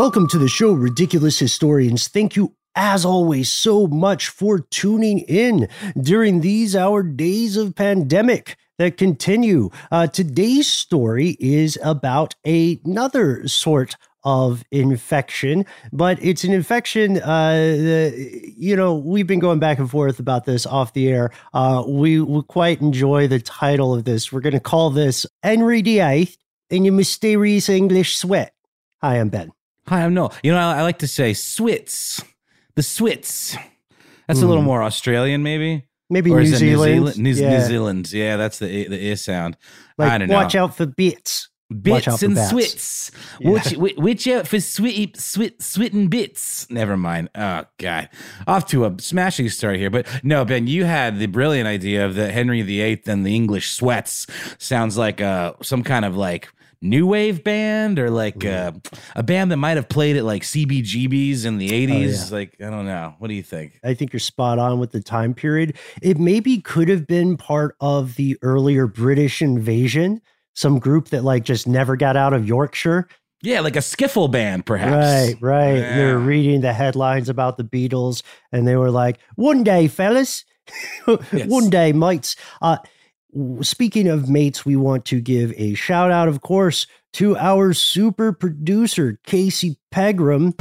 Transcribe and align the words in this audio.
Welcome 0.00 0.28
to 0.28 0.38
the 0.38 0.48
show, 0.48 0.72
Ridiculous 0.72 1.38
Historians. 1.38 2.08
Thank 2.08 2.34
you, 2.34 2.54
as 2.74 3.04
always, 3.04 3.52
so 3.52 3.86
much 3.86 4.28
for 4.28 4.60
tuning 4.60 5.18
in 5.18 5.68
during 6.00 6.40
these 6.40 6.74
our 6.74 7.02
days 7.02 7.58
of 7.58 7.74
pandemic 7.74 8.56
that 8.78 8.96
continue. 8.96 9.68
Uh, 9.92 10.06
today's 10.06 10.66
story 10.68 11.36
is 11.38 11.78
about 11.84 12.34
another 12.46 13.46
sort 13.46 13.94
of 14.24 14.64
infection, 14.70 15.66
but 15.92 16.18
it's 16.24 16.44
an 16.44 16.54
infection. 16.54 17.20
Uh, 17.20 18.10
you 18.56 18.74
know, 18.74 18.94
we've 18.94 19.26
been 19.26 19.38
going 19.38 19.58
back 19.58 19.78
and 19.78 19.90
forth 19.90 20.18
about 20.18 20.46
this 20.46 20.64
off 20.64 20.94
the 20.94 21.10
air. 21.10 21.30
Uh, 21.52 21.84
we, 21.86 22.22
we 22.22 22.42
quite 22.44 22.80
enjoy 22.80 23.28
the 23.28 23.38
title 23.38 23.92
of 23.92 24.06
this. 24.06 24.32
We're 24.32 24.40
going 24.40 24.54
to 24.54 24.60
call 24.60 24.88
this 24.88 25.26
Henry 25.42 25.82
VIII 25.82 26.34
and 26.70 26.86
your 26.86 26.94
mysterious 26.94 27.68
English 27.68 28.16
sweat. 28.16 28.54
Hi, 29.02 29.16
I'm 29.16 29.28
Ben. 29.28 29.52
Hi, 29.90 30.04
I'm 30.04 30.14
Noel. 30.14 30.32
You 30.44 30.52
know, 30.52 30.58
I, 30.58 30.76
I 30.76 30.82
like 30.82 31.00
to 31.00 31.08
say 31.08 31.32
Swits. 31.32 32.24
The 32.76 32.82
Swits. 32.82 33.58
That's 34.28 34.38
mm. 34.38 34.44
a 34.44 34.46
little 34.46 34.62
hmm. 34.62 34.68
more 34.68 34.84
Australian, 34.84 35.42
maybe. 35.42 35.84
Maybe 36.08 36.30
New 36.30 36.46
Zealand. 36.46 36.60
New 36.60 36.94
Zealand. 36.94 37.18
New, 37.18 37.32
yeah. 37.32 37.58
New 37.58 37.64
Zealand. 37.64 38.12
Yeah, 38.12 38.36
that's 38.36 38.60
the 38.60 38.86
the 38.86 39.04
ear 39.04 39.16
sound. 39.16 39.56
Like, 39.98 40.12
I 40.12 40.18
don't 40.18 40.28
know. 40.28 40.36
Watch 40.36 40.54
out 40.54 40.76
for 40.76 40.86
bits. 40.86 41.48
Bits 41.82 42.22
and 42.22 42.36
swits. 42.36 43.10
Yeah. 43.40 43.50
Watch, 43.50 43.96
watch 43.96 44.28
out 44.28 44.46
for 44.46 44.58
swit, 44.58 45.14
swit, 45.14 45.60
switting 45.60 46.06
bits. 46.06 46.70
Never 46.70 46.96
mind. 46.96 47.30
Oh, 47.34 47.64
God. 47.78 48.10
Off 48.46 48.66
to 48.66 48.84
a 48.84 48.94
smashing 49.00 49.48
start 49.48 49.76
here. 49.76 49.90
But 49.90 50.06
no, 50.22 50.44
Ben, 50.44 50.68
you 50.68 50.84
had 50.84 51.18
the 51.18 51.26
brilliant 51.26 51.66
idea 51.66 52.06
of 52.06 52.14
the 52.14 52.30
Henry 52.30 52.62
VIII 52.62 53.02
and 53.06 53.26
the 53.26 53.34
English 53.34 53.72
sweats. 53.72 54.28
Sounds 54.58 54.96
like 54.96 55.20
uh, 55.20 55.54
some 55.62 55.82
kind 55.82 56.04
of 56.04 56.16
like 56.16 56.48
new 56.82 57.06
wave 57.06 57.44
band 57.44 57.98
or 57.98 58.10
like 58.10 58.44
uh, 58.44 58.72
a 59.14 59.22
band 59.22 59.50
that 59.52 59.56
might 59.58 59.76
have 59.76 59.88
played 59.88 60.16
at 60.16 60.24
like 60.24 60.42
CBGBs 60.42 61.44
in 61.44 61.58
the 61.58 61.68
80s? 61.68 61.90
Oh, 61.90 61.96
yeah. 61.98 62.38
Like, 62.38 62.56
I 62.60 62.70
don't 62.70 62.86
know. 62.86 63.14
What 63.18 63.28
do 63.28 63.34
you 63.34 63.42
think? 63.42 63.78
I 63.84 63.94
think 63.94 64.12
you're 64.12 64.20
spot 64.20 64.58
on 64.58 64.78
with 64.78 64.92
the 64.92 65.00
time 65.00 65.34
period. 65.34 65.76
It 66.02 66.18
maybe 66.18 66.58
could 66.58 66.88
have 66.88 67.06
been 67.06 67.36
part 67.36 67.76
of 67.80 68.16
the 68.16 68.38
earlier 68.42 68.86
British 68.86 69.42
invasion, 69.42 70.20
some 70.54 70.78
group 70.78 71.08
that 71.08 71.24
like 71.24 71.44
just 71.44 71.66
never 71.66 71.96
got 71.96 72.16
out 72.16 72.32
of 72.32 72.46
Yorkshire. 72.46 73.08
Yeah, 73.42 73.60
like 73.60 73.76
a 73.76 73.80
skiffle 73.80 74.30
band, 74.30 74.66
perhaps. 74.66 74.92
Right, 74.92 75.36
right. 75.40 75.78
Yeah. 75.78 76.12
Were 76.12 76.18
reading 76.18 76.60
the 76.60 76.74
headlines 76.74 77.30
about 77.30 77.56
the 77.56 77.64
Beatles, 77.64 78.22
and 78.52 78.68
they 78.68 78.76
were 78.76 78.90
like, 78.90 79.18
"One 79.36 79.64
day, 79.64 79.88
fellas, 79.88 80.44
yes. 81.32 81.48
one 81.48 81.70
day, 81.70 81.92
mates." 81.92 82.36
Uh, 82.60 82.76
Speaking 83.60 84.08
of 84.08 84.28
mates, 84.28 84.64
we 84.64 84.76
want 84.76 85.04
to 85.06 85.20
give 85.20 85.52
a 85.56 85.74
shout 85.74 86.10
out, 86.10 86.28
of 86.28 86.40
course, 86.40 86.86
to 87.14 87.36
our 87.36 87.72
super 87.72 88.32
producer, 88.32 89.18
Casey 89.24 89.78
Pegram. 89.90 90.54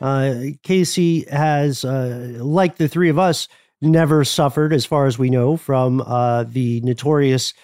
Uh, 0.00 0.34
Casey 0.62 1.24
has, 1.30 1.84
uh, 1.84 2.38
like 2.40 2.76
the 2.76 2.88
three 2.88 3.08
of 3.08 3.18
us, 3.18 3.48
never 3.80 4.24
suffered, 4.24 4.72
as 4.72 4.86
far 4.86 5.06
as 5.06 5.18
we 5.18 5.30
know, 5.30 5.56
from 5.56 6.00
uh, 6.00 6.44
the 6.44 6.80
notorious 6.82 7.54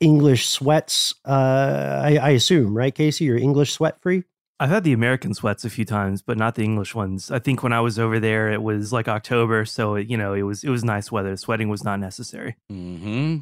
English 0.00 0.48
sweats. 0.48 1.14
Uh, 1.24 2.00
I, 2.04 2.16
I, 2.16 2.30
assume, 2.30 2.76
right, 2.76 2.94
Casey? 2.94 3.24
You're 3.24 3.38
English 3.38 3.72
sweat 3.72 4.00
free? 4.00 4.24
I've 4.60 4.70
had 4.70 4.82
the 4.82 4.92
American 4.92 5.34
sweats 5.34 5.64
a 5.64 5.70
few 5.70 5.84
times, 5.84 6.20
but 6.20 6.36
not 6.36 6.56
the 6.56 6.64
English 6.64 6.92
ones. 6.94 7.30
I 7.30 7.38
think 7.38 7.62
when 7.62 7.72
I 7.72 7.80
was 7.80 7.96
over 7.96 8.18
there, 8.18 8.50
it 8.50 8.60
was 8.60 8.92
like 8.92 9.06
October, 9.06 9.64
so 9.64 9.94
you 9.94 10.16
know 10.16 10.34
it 10.34 10.42
was 10.42 10.64
it 10.64 10.70
was 10.70 10.82
nice 10.82 11.12
weather. 11.12 11.36
Sweating 11.36 11.68
was 11.68 11.84
not 11.84 12.00
necessary. 12.00 12.56
hmm 12.68 13.38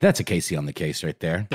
That's 0.00 0.20
a 0.20 0.24
Casey 0.24 0.56
on 0.56 0.64
the 0.64 0.72
case 0.72 1.04
right 1.04 1.18
there. 1.20 1.48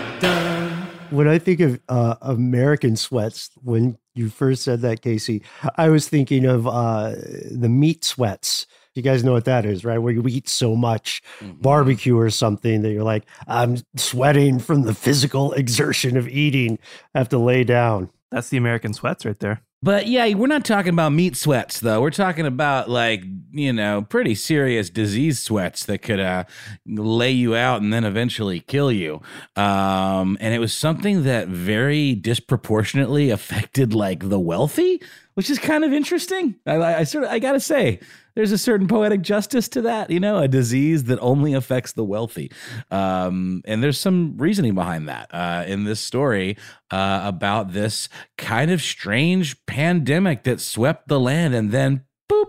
When 1.09 1.27
I 1.27 1.39
think 1.39 1.59
of 1.59 1.79
uh, 1.89 2.15
American 2.21 2.95
sweats, 2.95 3.49
when 3.63 3.97
you 4.13 4.29
first 4.29 4.63
said 4.63 4.81
that, 4.81 5.01
Casey, 5.01 5.43
I 5.75 5.89
was 5.89 6.07
thinking 6.07 6.45
of 6.45 6.67
uh, 6.67 7.15
the 7.51 7.69
meat 7.69 8.03
sweats. 8.03 8.67
You 8.95 9.01
guys 9.01 9.23
know 9.23 9.31
what 9.31 9.45
that 9.45 9.65
is, 9.65 9.83
right? 9.83 9.97
Where 9.97 10.13
you 10.13 10.23
eat 10.27 10.47
so 10.47 10.75
much 10.75 11.23
mm-hmm. 11.39 11.59
barbecue 11.61 12.15
or 12.15 12.29
something 12.29 12.83
that 12.83 12.91
you're 12.91 13.03
like, 13.03 13.25
I'm 13.47 13.77
sweating 13.95 14.59
from 14.59 14.83
the 14.83 14.93
physical 14.93 15.51
exertion 15.53 16.15
of 16.15 16.27
eating. 16.27 16.77
I 17.15 17.17
have 17.17 17.29
to 17.29 17.39
lay 17.39 17.63
down. 17.63 18.11
That's 18.33 18.49
the 18.49 18.57
American 18.57 18.94
sweats 18.94 19.25
right 19.25 19.38
there. 19.38 19.61
But 19.83 20.07
yeah, 20.07 20.33
we're 20.33 20.47
not 20.47 20.66
talking 20.66 20.91
about 20.94 21.11
meat 21.11 21.35
sweats 21.35 21.81
though. 21.81 22.01
We're 22.01 22.09
talking 22.09 22.47
about 22.47 22.89
like, 22.89 23.23
you 23.51 23.71
know, 23.71 24.01
pretty 24.01 24.33
serious 24.33 24.89
disease 24.89 25.39
sweats 25.39 25.85
that 25.85 25.99
could 25.99 26.19
uh, 26.19 26.45
lay 26.88 27.29
you 27.29 27.55
out 27.55 27.83
and 27.83 27.93
then 27.93 28.05
eventually 28.05 28.61
kill 28.61 28.91
you. 28.91 29.22
Um, 29.55 30.38
and 30.41 30.51
it 30.51 30.59
was 30.59 30.73
something 30.73 31.23
that 31.23 31.47
very 31.47 32.16
disproportionately 32.16 33.29
affected 33.29 33.93
like 33.93 34.29
the 34.29 34.39
wealthy, 34.39 34.99
which 35.35 35.49
is 35.49 35.59
kind 35.59 35.83
of 35.83 35.94
interesting. 35.94 36.55
I, 36.66 36.75
I 36.75 37.03
sort 37.03 37.25
of, 37.25 37.31
I 37.31 37.39
gotta 37.39 37.59
say, 37.59 37.99
there's 38.35 38.51
a 38.51 38.57
certain 38.57 38.88
poetic 38.88 39.21
justice 39.21 39.67
to 39.69 39.81
that, 39.84 40.09
you 40.09 40.19
know, 40.19 40.37
a 40.40 40.47
disease 40.47 41.03
that 41.05 41.19
only 41.19 41.53
affects 41.53 41.93
the 41.93 42.03
wealthy. 42.03 42.52
Um, 42.90 43.61
and 43.66 43.84
there's 43.84 43.99
some 43.99 44.35
reasoning 44.37 44.73
behind 44.73 45.08
that 45.08 45.29
uh, 45.34 45.66
in 45.67 45.84
this 45.84 45.99
story 45.99 46.58
uh, 46.91 47.22
about 47.23 47.73
this 47.73 48.09
kind 48.37 48.72
of 48.72 48.81
strange 48.81 49.63
pandemic 49.66 50.43
that 50.43 50.59
swept 50.59 51.08
the 51.08 51.19
land 51.19 51.53
and 51.53 51.72
then 51.72 52.05
boop, 52.31 52.47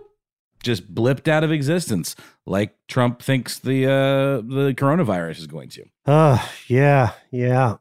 just 0.62 0.94
blipped 0.94 1.28
out 1.28 1.44
of 1.44 1.52
existence, 1.52 2.16
like 2.46 2.74
Trump 2.88 3.20
thinks 3.20 3.58
the 3.58 3.84
uh, 3.84 4.36
the 4.36 4.74
coronavirus 4.76 5.38
is 5.38 5.46
going 5.46 5.68
to. 5.70 5.84
Ah, 6.06 6.50
yeah, 6.66 7.12
yeah. 7.30 7.76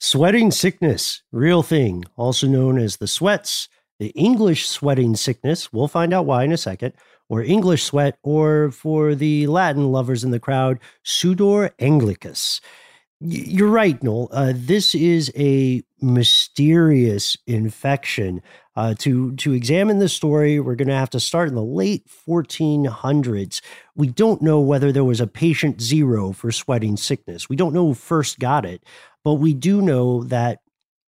Sweating 0.00 0.52
sickness, 0.52 1.22
real 1.32 1.64
thing, 1.64 2.04
also 2.16 2.46
known 2.46 2.78
as 2.78 2.98
the 2.98 3.08
sweats, 3.08 3.68
the 3.98 4.08
English 4.08 4.68
sweating 4.68 5.16
sickness. 5.16 5.72
We'll 5.72 5.88
find 5.88 6.12
out 6.12 6.26
why 6.26 6.44
in 6.44 6.52
a 6.52 6.56
second 6.56 6.94
or 7.28 7.42
English 7.42 7.84
sweat, 7.84 8.18
or 8.22 8.70
for 8.70 9.14
the 9.14 9.46
Latin 9.46 9.92
lovers 9.92 10.24
in 10.24 10.30
the 10.30 10.40
crowd, 10.40 10.78
sudor 11.04 11.70
anglicus. 11.78 12.60
You're 13.20 13.68
right, 13.68 14.00
Noel. 14.02 14.28
Uh, 14.30 14.52
this 14.54 14.94
is 14.94 15.32
a 15.36 15.82
mysterious 16.00 17.36
infection. 17.48 18.40
Uh, 18.76 18.94
to 18.98 19.34
to 19.34 19.52
examine 19.52 19.98
the 19.98 20.08
story, 20.08 20.60
we're 20.60 20.76
going 20.76 20.88
to 20.88 20.94
have 20.94 21.10
to 21.10 21.18
start 21.18 21.48
in 21.48 21.56
the 21.56 21.62
late 21.62 22.06
1400s. 22.06 23.60
We 23.96 24.06
don't 24.06 24.40
know 24.40 24.60
whether 24.60 24.92
there 24.92 25.02
was 25.02 25.20
a 25.20 25.26
patient 25.26 25.82
zero 25.82 26.30
for 26.30 26.52
sweating 26.52 26.96
sickness. 26.96 27.48
We 27.48 27.56
don't 27.56 27.74
know 27.74 27.88
who 27.88 27.94
first 27.94 28.38
got 28.38 28.64
it, 28.64 28.84
but 29.24 29.34
we 29.34 29.52
do 29.52 29.82
know 29.82 30.22
that 30.24 30.60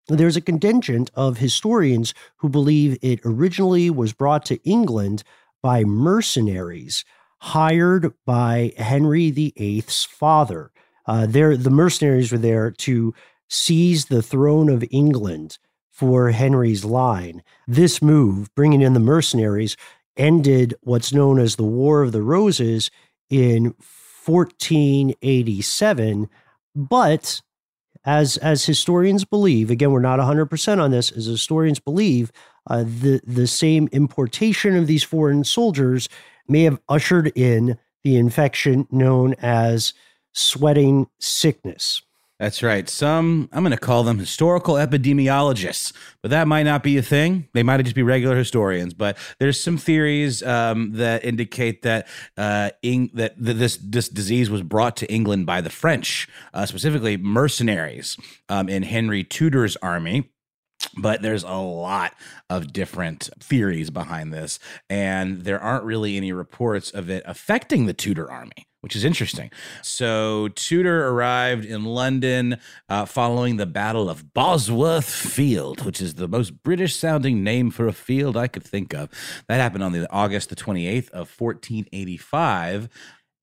there's 0.08 0.38
a 0.38 0.42
contingent 0.42 1.10
of 1.16 1.38
historians 1.38 2.14
who 2.38 2.50
believe 2.50 2.98
it 3.02 3.20
originally 3.26 3.90
was 3.90 4.14
brought 4.14 4.46
to 4.46 4.64
England 4.64 5.24
by 5.62 5.84
mercenaries 5.84 7.04
hired 7.40 8.14
by 8.26 8.72
Henry 8.78 9.32
VIII's 9.32 10.04
father. 10.04 10.72
Uh, 11.06 11.26
there, 11.28 11.56
the 11.56 11.70
mercenaries 11.70 12.32
were 12.32 12.40
there 12.40 12.72
to 12.72 13.14
seize 13.48 14.06
the 14.06 14.24
throne 14.24 14.70
of 14.70 14.84
England 14.90 15.60
for 15.92 16.32
Henry's 16.32 16.84
line. 16.84 17.44
This 17.68 18.02
move, 18.02 18.50
bringing 18.56 18.82
in 18.82 18.94
the 18.94 19.00
mercenaries, 19.00 19.78
ended 20.18 20.74
what's 20.82 21.14
known 21.14 21.38
as 21.40 21.56
the 21.56 21.64
War 21.64 22.02
of 22.02 22.12
the 22.12 22.24
Roses 22.24 22.90
in 23.30 23.76
1487. 24.26 26.30
But 26.76 27.42
as 28.06 28.38
as 28.38 28.66
historians 28.66 29.26
believe, 29.26 29.72
again, 29.72 29.92
we're 29.92 30.00
not 30.00 30.20
100% 30.20 30.80
on 30.80 30.92
this, 30.92 31.12
as 31.12 31.26
historians 31.26 31.80
believe, 31.80 32.32
uh, 32.68 32.84
the, 32.84 33.22
the 33.26 33.48
same 33.48 33.88
importation 33.92 34.76
of 34.76 34.88
these 34.88 35.04
foreign 35.04 35.44
soldiers 35.44 36.08
may 36.48 36.64
have 36.64 36.80
ushered 36.88 37.32
in 37.36 37.78
the 38.04 38.18
infection 38.18 38.88
known 38.92 39.34
as 39.42 39.94
sweating 40.32 41.08
sickness. 41.20 42.02
That's 42.40 42.62
right. 42.62 42.90
Some, 42.90 43.48
I'm 43.54 43.64
going 43.64 43.72
to 43.72 43.78
call 43.78 44.04
them 44.04 44.20
historical 44.20 44.76
epidemiologists, 44.76 45.94
but 46.22 46.32
that 46.32 46.50
might 46.50 46.64
not 46.64 46.84
be 46.84 46.98
a 46.98 47.02
thing. 47.02 47.48
They 47.54 47.64
might 47.64 47.82
just 47.82 47.96
be 47.96 48.04
regular 48.04 48.36
historians. 48.36 48.94
But 48.94 49.18
there's 49.40 49.62
some 49.62 49.78
theories 49.78 50.44
um, 50.44 50.92
that 50.94 51.24
indicate 51.24 51.84
that 51.84 52.08
uh, 52.36 52.72
in, 52.82 53.10
that 53.14 53.36
this 53.38 53.78
this 53.78 54.10
disease 54.10 54.50
was 54.50 54.64
brought 54.64 54.98
to 54.98 55.12
England 55.12 55.46
by 55.46 55.62
the 55.62 55.70
French, 55.70 56.28
uh, 56.54 56.66
specifically 56.66 57.16
mercenaries 57.16 58.18
um, 58.50 58.68
in 58.68 58.84
Henry 58.84 59.24
Tudor's 59.24 59.78
army 59.78 60.30
but 60.98 61.22
there's 61.22 61.44
a 61.44 61.54
lot 61.54 62.14
of 62.50 62.72
different 62.72 63.30
theories 63.40 63.90
behind 63.90 64.34
this 64.34 64.60
and 64.90 65.42
there 65.42 65.60
aren't 65.60 65.84
really 65.84 66.16
any 66.16 66.32
reports 66.32 66.92
of 66.92 67.10
it 67.10 67.24
affecting 67.26 67.86
the 67.86 67.94
tudor 67.94 68.30
army 68.30 68.68
which 68.86 68.96
is 68.96 69.04
interesting. 69.04 69.50
So 69.82 70.50
tudor 70.50 71.08
arrived 71.08 71.66
in 71.66 71.86
london 71.86 72.60
uh, 72.88 73.06
following 73.06 73.58
the 73.58 73.66
battle 73.66 74.08
of 74.08 74.32
bosworth 74.36 75.10
field 75.10 75.84
which 75.84 76.00
is 76.00 76.14
the 76.14 76.28
most 76.28 76.62
british 76.62 76.96
sounding 76.96 77.44
name 77.44 77.72
for 77.72 77.88
a 77.88 77.94
field 77.94 78.38
i 78.38 78.48
could 78.48 78.64
think 78.64 78.94
of. 78.94 79.10
That 79.48 79.56
happened 79.56 79.84
on 79.84 79.92
the 79.92 80.08
august 80.12 80.50
the 80.50 80.56
28th 80.56 81.10
of 81.10 81.34
1485 81.36 82.88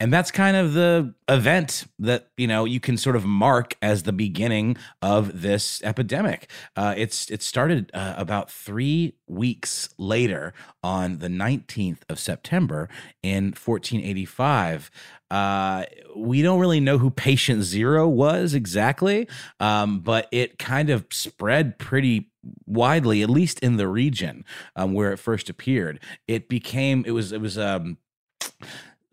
and 0.02 0.12
that's 0.12 0.32
kind 0.32 0.56
of 0.56 0.74
the 0.74 1.14
event 1.28 1.84
that 2.00 2.26
you 2.36 2.48
know 2.48 2.64
you 2.64 2.80
can 2.80 2.96
sort 2.96 3.14
of 3.14 3.24
mark 3.24 3.76
as 3.80 4.02
the 4.02 4.12
beginning 4.12 4.76
of 5.00 5.42
this 5.42 5.80
epidemic. 5.84 6.50
Uh, 6.74 6.92
it's 6.96 7.30
it 7.30 7.40
started 7.40 7.88
uh, 7.94 8.14
about 8.16 8.50
three 8.50 9.14
weeks 9.28 9.90
later 9.98 10.54
on 10.82 11.18
the 11.18 11.28
19th 11.28 12.00
of 12.08 12.18
September 12.18 12.88
in 13.22 13.54
1485. 13.54 14.90
Uh, 15.30 15.84
we 16.16 16.42
don't 16.42 16.58
really 16.58 16.80
know 16.80 16.98
who 16.98 17.08
patient 17.08 17.62
zero 17.62 18.08
was 18.08 18.54
exactly, 18.54 19.28
um, 19.60 20.00
but 20.00 20.26
it 20.32 20.58
kind 20.58 20.90
of 20.90 21.06
spread 21.12 21.78
pretty 21.78 22.28
widely, 22.66 23.22
at 23.22 23.30
least 23.30 23.60
in 23.60 23.76
the 23.76 23.86
region 23.86 24.44
um, 24.74 24.94
where 24.94 25.12
it 25.12 25.18
first 25.18 25.48
appeared. 25.48 26.00
It 26.26 26.48
became 26.48 27.04
it 27.06 27.12
was 27.12 27.30
it 27.30 27.40
was 27.40 27.56
um 27.56 27.98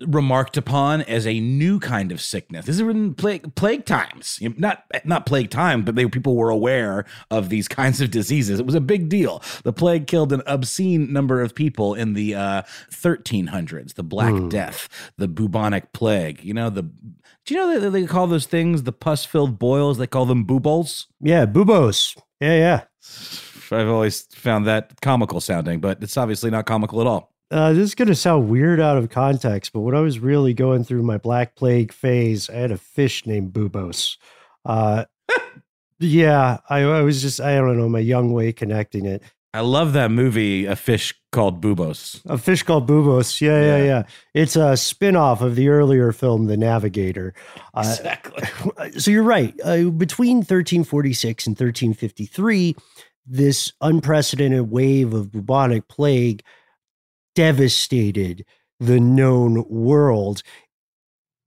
remarked 0.07 0.57
upon 0.57 1.01
as 1.04 1.28
a 1.28 1.40
new 1.40 1.80
kind 1.80 2.12
of 2.12 2.22
sickness. 2.22 2.66
This 2.66 2.75
is 2.75 2.81
in 2.81 3.13
plague, 3.16 3.54
plague 3.56 3.86
times, 3.86 4.40
not 4.57 4.84
not 5.04 5.25
plague 5.25 5.50
time, 5.50 5.84
but 5.84 5.96
they 5.96 6.07
people 6.07 6.36
were 6.36 6.50
aware 6.50 7.06
of 7.31 7.50
these 7.50 7.68
kinds 7.80 8.01
of 8.01 8.12
diseases. 8.12 8.60
It 8.60 8.66
was 8.66 8.75
a 8.75 8.81
big 8.81 9.10
deal. 9.10 9.42
The 9.63 9.74
plague 9.74 10.07
killed 10.07 10.34
an 10.34 10.42
obscene 10.48 11.12
number 11.12 11.42
of 11.42 11.56
people 11.56 11.94
in 11.94 12.13
the 12.13 12.36
uh, 12.36 12.62
1300s. 12.92 13.96
The 13.96 14.04
Black 14.04 14.34
mm. 14.34 14.50
Death, 14.50 14.90
the 15.18 15.28
bubonic 15.28 15.94
plague. 15.94 16.44
You 16.44 16.54
know 16.54 16.69
the. 16.69 16.84
Do 17.45 17.56
you 17.56 17.60
know 17.60 17.80
that 17.80 17.90
they 17.90 18.06
call 18.06 18.28
those 18.28 18.45
things 18.45 18.84
the 18.84 18.92
pus-filled 18.92 19.57
boils? 19.57 19.98
They 19.98 20.06
call 20.06 20.25
them 20.25 20.44
buboes. 20.44 21.07
Yeah, 21.19 21.48
bubos. 21.48 22.16
Yeah, 22.40 22.56
yeah. 22.56 22.84
I've 23.72 23.88
always 23.88 24.22
found 24.34 24.68
that 24.68 25.02
comical 25.02 25.42
sounding, 25.42 25.80
but 25.80 26.04
it's 26.04 26.18
obviously 26.18 26.52
not 26.52 26.66
comical 26.66 27.02
at 27.02 27.07
all 27.07 27.31
uh, 27.51 27.74
this 27.74 27.84
is 27.84 27.96
going 27.96 28.07
to 28.07 28.16
sound 28.16 28.50
weird 28.50 28.80
out 28.80 28.98
of 28.98 29.10
context, 29.10 29.74
but 29.74 29.81
when 29.81 29.96
I 29.96 30.01
was 30.01 30.19
really 30.19 30.54
going 30.54 30.84
through 30.84 31.04
my 31.04 31.18
Black 31.18 31.56
Plague 31.56 31.92
phase, 31.92 32.50
I 32.50 32.56
had 32.56 32.72
a 32.72 32.78
fish 32.78 33.25
named 33.25 33.54
Bubos. 33.54 34.18
Uh, 34.66 35.06
yeah, 36.00 36.60
I, 36.69 36.81
I, 36.81 37.01
was 37.01 37.22
just, 37.22 37.42
I 37.42 37.56
don't 37.56 37.78
know, 37.78 37.90
my 37.90 38.00
young 38.00 38.34
way 38.34 38.54
connecting 38.54 39.06
it. 39.06 39.24
I 39.51 39.62
love 39.62 39.94
that 39.94 40.12
movie, 40.12 40.68
A 40.68 40.75
Fish 40.75 41.16
Called 41.31 41.60
Bubos. 41.60 42.22
A 42.25 42.38
Fish 42.38 42.62
Called 42.62 42.88
Bubos. 42.88 43.42
Yeah, 43.42 43.60
yeah, 43.60 43.78
yeah. 43.78 43.84
yeah. 43.84 44.04
It's 44.36 44.56
a 44.56 44.78
spin 44.78 45.16
off 45.16 45.42
of 45.42 45.56
the 45.56 45.69
earlier 45.69 46.12
film, 46.12 46.45
The 46.45 46.57
Navigator. 46.57 47.34
Uh, 47.74 47.95
exactly. 47.98 48.44
So 49.00 49.12
you're 49.12 49.24
right. 49.24 49.54
Uh, 49.63 49.90
between 49.90 50.38
1346 50.38 51.48
and 51.48 51.54
1353, 51.54 52.75
this 53.25 53.74
unprecedented 53.81 54.72
wave 54.72 55.13
of 55.13 55.31
bubonic 55.31 55.88
plague 55.88 56.44
devastated 57.40 58.44
the 58.82 59.00
known 59.00 59.66
world. 59.70 60.44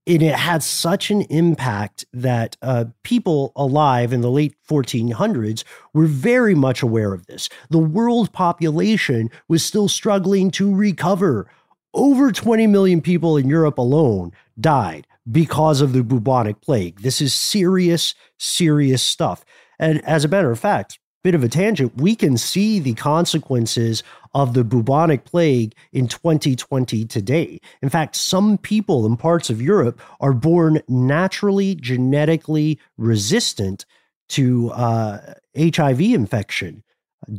And 0.07 0.23
it 0.23 0.33
had 0.33 0.63
such 0.63 1.11
an 1.11 1.21
impact 1.29 2.03
that 2.11 2.57
uh, 2.63 2.85
people 3.03 3.51
alive 3.55 4.11
in 4.11 4.21
the 4.21 4.31
late 4.31 4.55
1400s 4.67 5.63
were 5.93 6.07
very 6.07 6.55
much 6.55 6.81
aware 6.81 7.13
of 7.13 7.27
this. 7.27 7.47
The 7.69 7.77
world 7.77 8.33
population 8.33 9.29
was 9.47 9.63
still 9.63 9.87
struggling 9.87 10.49
to 10.51 10.73
recover. 10.73 11.47
Over 11.93 12.31
20 12.31 12.65
million 12.65 12.99
people 12.99 13.37
in 13.37 13.47
Europe 13.47 13.77
alone 13.77 14.31
died 14.59 15.05
because 15.31 15.79
of 15.79 15.93
the 15.93 16.03
bubonic 16.03 16.59
plague. 16.59 17.01
This 17.01 17.21
is 17.21 17.35
serious, 17.35 18.15
serious 18.39 19.03
stuff. 19.03 19.45
And 19.77 20.03
as 20.05 20.25
a 20.25 20.27
matter 20.27 20.49
of 20.49 20.59
fact, 20.59 20.97
bit 21.23 21.35
of 21.35 21.43
a 21.43 21.49
tangent, 21.49 21.95
we 21.95 22.15
can 22.15 22.37
see 22.37 22.79
the 22.79 22.93
consequences 22.93 24.03
of 24.33 24.53
the 24.53 24.63
bubonic 24.63 25.25
plague 25.25 25.73
in 25.91 26.07
2020 26.07 27.05
today. 27.05 27.59
In 27.81 27.89
fact, 27.89 28.15
some 28.15 28.57
people 28.57 29.05
in 29.05 29.15
parts 29.15 29.49
of 29.49 29.61
Europe 29.61 30.01
are 30.19 30.33
born 30.33 30.81
naturally 30.87 31.75
genetically 31.75 32.79
resistant 32.97 33.85
to 34.29 34.71
uh, 34.71 35.35
HIV 35.57 36.01
infection 36.01 36.83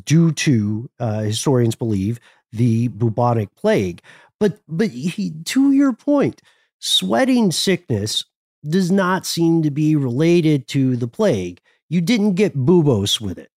due 0.04 0.32
to, 0.32 0.88
uh, 0.98 1.20
historians 1.22 1.74
believe, 1.74 2.20
the 2.52 2.88
bubonic 2.88 3.54
plague. 3.56 4.00
But, 4.40 4.60
but 4.68 4.88
he, 4.88 5.32
to 5.46 5.72
your 5.72 5.92
point, 5.92 6.40
sweating 6.78 7.50
sickness 7.50 8.24
does 8.66 8.90
not 8.90 9.26
seem 9.26 9.62
to 9.62 9.70
be 9.70 9.94
related 9.96 10.68
to 10.68 10.96
the 10.96 11.08
plague. 11.08 11.60
You 11.90 12.00
didn't 12.00 12.34
get 12.34 12.56
bubos 12.56 13.20
with 13.20 13.38
it. 13.38 13.50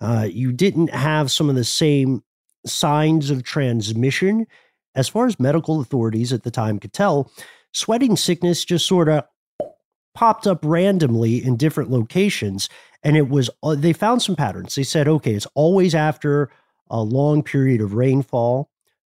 Uh, 0.00 0.28
you 0.30 0.52
didn't 0.52 0.90
have 0.90 1.30
some 1.30 1.48
of 1.48 1.54
the 1.54 1.64
same 1.64 2.22
signs 2.66 3.30
of 3.30 3.42
transmission. 3.42 4.46
As 4.94 5.08
far 5.08 5.26
as 5.26 5.40
medical 5.40 5.80
authorities 5.80 6.32
at 6.32 6.42
the 6.42 6.50
time 6.50 6.78
could 6.78 6.92
tell, 6.92 7.30
sweating 7.72 8.16
sickness 8.16 8.64
just 8.64 8.86
sort 8.86 9.08
of 9.08 9.24
popped 10.14 10.46
up 10.46 10.60
randomly 10.62 11.44
in 11.44 11.56
different 11.56 11.90
locations. 11.90 12.68
And 13.02 13.16
it 13.16 13.28
was, 13.28 13.50
uh, 13.62 13.74
they 13.74 13.92
found 13.92 14.22
some 14.22 14.36
patterns. 14.36 14.74
They 14.74 14.84
said, 14.84 15.08
okay, 15.08 15.34
it's 15.34 15.46
always 15.54 15.94
after 15.94 16.50
a 16.88 17.02
long 17.02 17.42
period 17.42 17.80
of 17.80 17.94
rainfall 17.94 18.70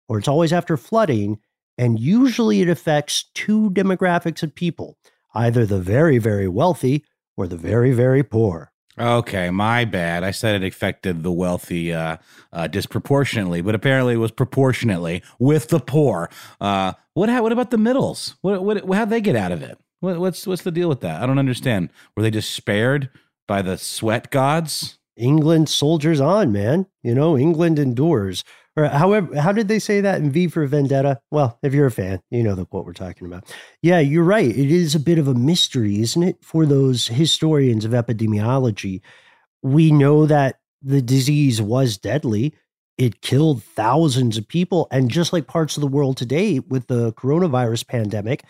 or 0.08 0.18
it's 0.18 0.28
always 0.28 0.52
after 0.52 0.76
flooding. 0.76 1.38
And 1.78 1.98
usually 1.98 2.60
it 2.60 2.68
affects 2.68 3.30
two 3.34 3.70
demographics 3.70 4.42
of 4.42 4.54
people 4.54 4.96
either 5.32 5.64
the 5.64 5.78
very, 5.78 6.18
very 6.18 6.48
wealthy 6.48 7.04
or 7.36 7.46
the 7.46 7.56
very, 7.56 7.92
very 7.92 8.22
poor. 8.22 8.72
Okay, 8.98 9.50
my 9.50 9.84
bad. 9.84 10.24
I 10.24 10.30
said 10.30 10.62
it 10.62 10.66
affected 10.66 11.22
the 11.22 11.32
wealthy 11.32 11.92
uh, 11.92 12.18
uh, 12.52 12.66
disproportionately, 12.66 13.62
but 13.62 13.74
apparently 13.74 14.14
it 14.14 14.18
was 14.18 14.32
proportionately 14.32 15.22
with 15.38 15.68
the 15.68 15.80
poor. 15.80 16.28
Uh, 16.60 16.92
what? 17.14 17.30
What 17.42 17.52
about 17.52 17.70
the 17.70 17.78
middles? 17.78 18.36
What? 18.42 18.62
What? 18.64 18.84
How'd 18.92 19.10
they 19.10 19.20
get 19.20 19.36
out 19.36 19.52
of 19.52 19.62
it? 19.62 19.78
What, 20.00 20.18
what's 20.18 20.46
What's 20.46 20.62
the 20.62 20.72
deal 20.72 20.88
with 20.88 21.00
that? 21.00 21.22
I 21.22 21.26
don't 21.26 21.38
understand. 21.38 21.90
Were 22.16 22.22
they 22.22 22.30
just 22.30 22.52
spared 22.52 23.10
by 23.46 23.62
the 23.62 23.78
sweat 23.78 24.30
gods? 24.30 24.98
England 25.16 25.68
soldiers 25.68 26.20
on, 26.20 26.50
man. 26.50 26.86
You 27.02 27.14
know, 27.14 27.36
England 27.36 27.78
endures. 27.78 28.42
Or 28.80 28.88
however, 28.88 29.38
how 29.38 29.52
did 29.52 29.68
they 29.68 29.78
say 29.78 30.00
that 30.00 30.20
in 30.20 30.30
V 30.30 30.48
for 30.48 30.64
Vendetta? 30.66 31.20
Well, 31.30 31.58
if 31.62 31.74
you're 31.74 31.86
a 31.86 31.90
fan, 31.90 32.22
you 32.30 32.42
know 32.42 32.54
the 32.54 32.64
quote 32.64 32.86
we're 32.86 32.92
talking 32.94 33.26
about. 33.26 33.44
Yeah, 33.82 33.98
you're 34.00 34.24
right. 34.24 34.48
It 34.48 34.70
is 34.70 34.94
a 34.94 35.00
bit 35.00 35.18
of 35.18 35.28
a 35.28 35.34
mystery, 35.34 36.00
isn't 36.00 36.22
it, 36.22 36.42
for 36.42 36.64
those 36.64 37.08
historians 37.08 37.84
of 37.84 37.92
epidemiology? 37.92 39.02
We 39.62 39.90
know 39.90 40.24
that 40.24 40.60
the 40.80 41.02
disease 41.02 41.60
was 41.60 41.98
deadly. 41.98 42.54
It 42.96 43.20
killed 43.20 43.62
thousands 43.62 44.38
of 44.38 44.48
people. 44.48 44.88
And 44.90 45.10
just 45.10 45.32
like 45.32 45.46
parts 45.46 45.76
of 45.76 45.82
the 45.82 45.86
world 45.86 46.16
today 46.16 46.60
with 46.60 46.86
the 46.86 47.12
coronavirus 47.12 47.86
pandemic, 47.86 48.44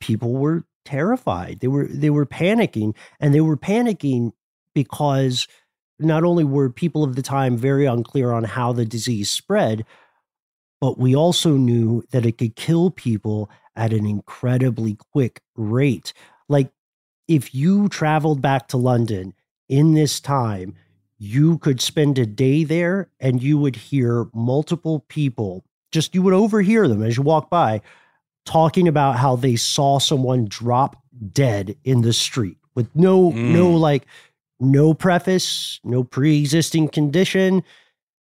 people 0.00 0.34
were 0.34 0.66
terrified. 0.84 1.60
They 1.60 1.68
were 1.68 1.86
they 1.86 2.10
were 2.10 2.26
panicking 2.26 2.94
and 3.20 3.34
they 3.34 3.40
were 3.40 3.56
panicking 3.56 4.32
because 4.74 5.48
not 6.04 6.24
only 6.24 6.44
were 6.44 6.70
people 6.70 7.04
of 7.04 7.16
the 7.16 7.22
time 7.22 7.56
very 7.56 7.86
unclear 7.86 8.32
on 8.32 8.44
how 8.44 8.72
the 8.72 8.84
disease 8.84 9.30
spread, 9.30 9.84
but 10.80 10.98
we 10.98 11.14
also 11.14 11.52
knew 11.52 12.02
that 12.10 12.26
it 12.26 12.38
could 12.38 12.56
kill 12.56 12.90
people 12.90 13.50
at 13.76 13.92
an 13.92 14.04
incredibly 14.06 14.94
quick 14.94 15.40
rate. 15.56 16.12
Like 16.48 16.70
if 17.28 17.54
you 17.54 17.88
traveled 17.88 18.42
back 18.42 18.68
to 18.68 18.76
London 18.76 19.34
in 19.68 19.94
this 19.94 20.20
time, 20.20 20.74
you 21.18 21.58
could 21.58 21.80
spend 21.80 22.18
a 22.18 22.26
day 22.26 22.64
there 22.64 23.08
and 23.20 23.42
you 23.42 23.56
would 23.58 23.76
hear 23.76 24.26
multiple 24.34 25.04
people, 25.08 25.64
just 25.92 26.14
you 26.14 26.22
would 26.22 26.34
overhear 26.34 26.88
them 26.88 27.02
as 27.02 27.16
you 27.16 27.22
walk 27.22 27.48
by, 27.48 27.80
talking 28.44 28.88
about 28.88 29.16
how 29.16 29.36
they 29.36 29.54
saw 29.54 29.98
someone 29.98 30.46
drop 30.46 30.96
dead 31.32 31.76
in 31.84 32.02
the 32.02 32.12
street 32.12 32.56
with 32.74 32.88
no 32.94 33.30
mm. 33.30 33.52
no 33.52 33.70
like 33.70 34.06
no 34.62 34.94
preface, 34.94 35.80
no 35.84 36.04
pre-existing 36.04 36.88
condition. 36.88 37.62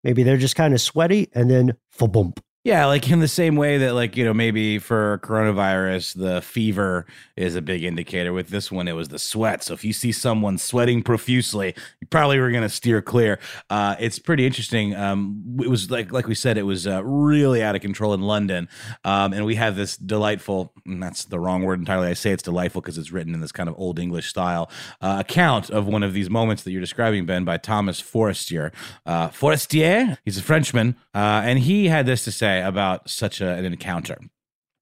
Maybe 0.04 0.22
they're 0.22 0.36
just 0.36 0.56
kind 0.56 0.74
of 0.74 0.80
sweaty 0.80 1.28
and 1.34 1.50
then 1.50 1.76
bump 2.06 2.40
yeah, 2.66 2.86
like 2.86 3.08
in 3.08 3.20
the 3.20 3.28
same 3.28 3.54
way 3.54 3.78
that, 3.78 3.94
like, 3.94 4.16
you 4.16 4.24
know, 4.24 4.34
maybe 4.34 4.80
for 4.80 5.20
coronavirus, 5.22 6.14
the 6.16 6.42
fever 6.42 7.06
is 7.36 7.54
a 7.54 7.62
big 7.62 7.84
indicator. 7.84 8.32
With 8.32 8.48
this 8.48 8.72
one, 8.72 8.88
it 8.88 8.92
was 8.94 9.06
the 9.06 9.20
sweat. 9.20 9.62
So 9.62 9.72
if 9.72 9.84
you 9.84 9.92
see 9.92 10.10
someone 10.10 10.58
sweating 10.58 11.04
profusely, 11.04 11.76
you 12.00 12.08
probably 12.08 12.40
were 12.40 12.50
going 12.50 12.64
to 12.64 12.68
steer 12.68 13.00
clear. 13.00 13.38
Uh, 13.70 13.94
it's 14.00 14.18
pretty 14.18 14.44
interesting. 14.44 14.96
Um, 14.96 15.58
it 15.62 15.70
was 15.70 15.92
like, 15.92 16.10
like 16.10 16.26
we 16.26 16.34
said, 16.34 16.58
it 16.58 16.64
was 16.64 16.88
uh, 16.88 17.04
really 17.04 17.62
out 17.62 17.76
of 17.76 17.82
control 17.82 18.12
in 18.14 18.22
London. 18.22 18.68
Um, 19.04 19.32
and 19.32 19.44
we 19.44 19.54
have 19.54 19.76
this 19.76 19.96
delightful, 19.96 20.72
that's 20.84 21.24
the 21.26 21.38
wrong 21.38 21.62
word 21.62 21.78
entirely. 21.78 22.08
I 22.08 22.14
say 22.14 22.32
it's 22.32 22.42
delightful 22.42 22.80
because 22.80 22.98
it's 22.98 23.12
written 23.12 23.32
in 23.32 23.40
this 23.40 23.52
kind 23.52 23.68
of 23.68 23.76
old 23.78 24.00
English 24.00 24.28
style 24.28 24.68
uh, 25.00 25.18
account 25.20 25.70
of 25.70 25.86
one 25.86 26.02
of 26.02 26.14
these 26.14 26.28
moments 26.28 26.64
that 26.64 26.72
you're 26.72 26.80
describing, 26.80 27.26
Ben, 27.26 27.44
by 27.44 27.58
Thomas 27.58 28.00
Forestier. 28.00 28.72
Uh, 29.04 29.28
Forestier, 29.28 30.18
he's 30.24 30.36
a 30.36 30.42
Frenchman, 30.42 30.96
uh, 31.14 31.42
and 31.44 31.60
he 31.60 31.86
had 31.86 32.06
this 32.06 32.24
to 32.24 32.32
say 32.32 32.55
about 32.58 33.08
such 33.08 33.40
a, 33.40 33.48
an 33.48 33.64
encounter. 33.64 34.18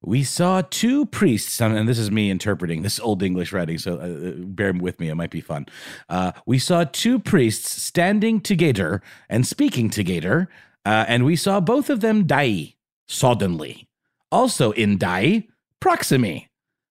We 0.07 0.23
saw 0.23 0.61
two 0.61 1.07
priests, 1.07 1.61
and 1.61 1.89
this 1.89 1.99
is 1.99 2.11
me 2.11 2.31
interpreting 2.31 2.83
this 2.83 3.01
old 3.01 3.23
English 3.23 3.55
writing, 3.55 3.79
so 3.79 3.95
uh, 3.95 4.29
uh, 4.29 4.33
bear 4.37 4.73
with 4.73 5.01
me, 5.01 5.09
it 5.09 5.15
might 5.15 5.31
be 5.31 5.41
fun. 5.41 5.65
Uh, 6.11 6.33
we 6.45 6.59
saw 6.59 6.85
two 6.85 7.19
priests 7.19 7.83
standing 7.83 8.43
together 8.43 9.01
and 9.31 9.47
speaking 9.47 9.89
together, 9.89 10.51
uh, 10.85 11.07
and 11.09 11.25
we 11.25 11.37
saw 11.37 11.59
both 11.59 11.89
of 11.89 12.03
them 12.03 12.27
die 12.27 12.75
suddenly. 13.09 13.89
Also 14.31 14.73
in 14.73 14.99
die, 14.99 15.49
proximy. 15.81 16.49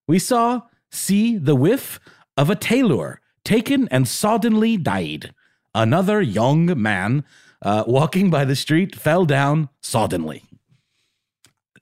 We 0.08 0.18
saw 0.18 0.62
see 0.92 1.38
the 1.38 1.56
whiff 1.56 2.00
of 2.36 2.50
a 2.50 2.56
tailor 2.56 3.22
taken 3.46 3.88
and 3.90 4.08
suddenly 4.08 4.76
died. 4.76 5.36
Another 5.76 6.20
young 6.22 6.82
man 6.82 7.24
uh, 7.62 7.84
walking 7.86 8.32
by 8.32 8.44
the 8.44 8.56
street 8.56 8.96
fell 8.96 9.26
down 9.26 9.70
suddenly 9.82 10.44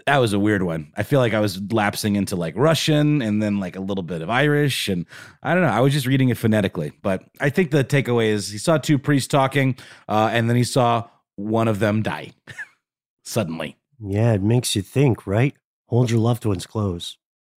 that 0.06 0.18
was 0.18 0.34
a 0.34 0.40
weird 0.40 0.64
one. 0.64 0.92
I 0.96 1.04
feel 1.04 1.20
like 1.20 1.34
I 1.34 1.40
was 1.40 1.62
lapsing 1.72 2.16
into 2.16 2.36
like 2.36 2.56
Russian 2.56 3.22
and 3.22 3.42
then 3.42 3.60
like 3.60 3.76
a 3.76 3.82
little 3.82 4.04
bit 4.04 4.22
of 4.22 4.30
Irish. 4.30 4.88
And 4.88 5.06
I 5.44 5.54
don't 5.54 5.64
know. 5.64 5.70
I 5.70 5.80
was 5.80 5.94
just 5.94 6.06
reading 6.06 6.30
it 6.30 6.38
phonetically. 6.38 6.92
But 7.02 7.24
I 7.40 7.50
think 7.50 7.72
the 7.72 7.84
takeaway 7.84 8.28
is 8.28 8.50
he 8.50 8.58
saw 8.58 8.78
two 8.78 8.98
priests 8.98 9.28
talking 9.28 9.78
uh, 10.08 10.30
and 10.32 10.50
then 10.50 10.58
he 10.58 10.64
saw 10.64 11.08
one 11.36 11.68
of 11.68 11.80
them 11.80 12.04
die 12.04 12.32
suddenly. 13.24 13.78
Yeah, 14.00 14.34
it 14.34 14.42
makes 14.42 14.76
you 14.76 14.82
think, 14.82 15.28
right? 15.28 15.56
Hold 15.88 16.10
your 16.10 16.20
loved 16.20 16.46
ones 16.46 16.66
close. 16.66 17.18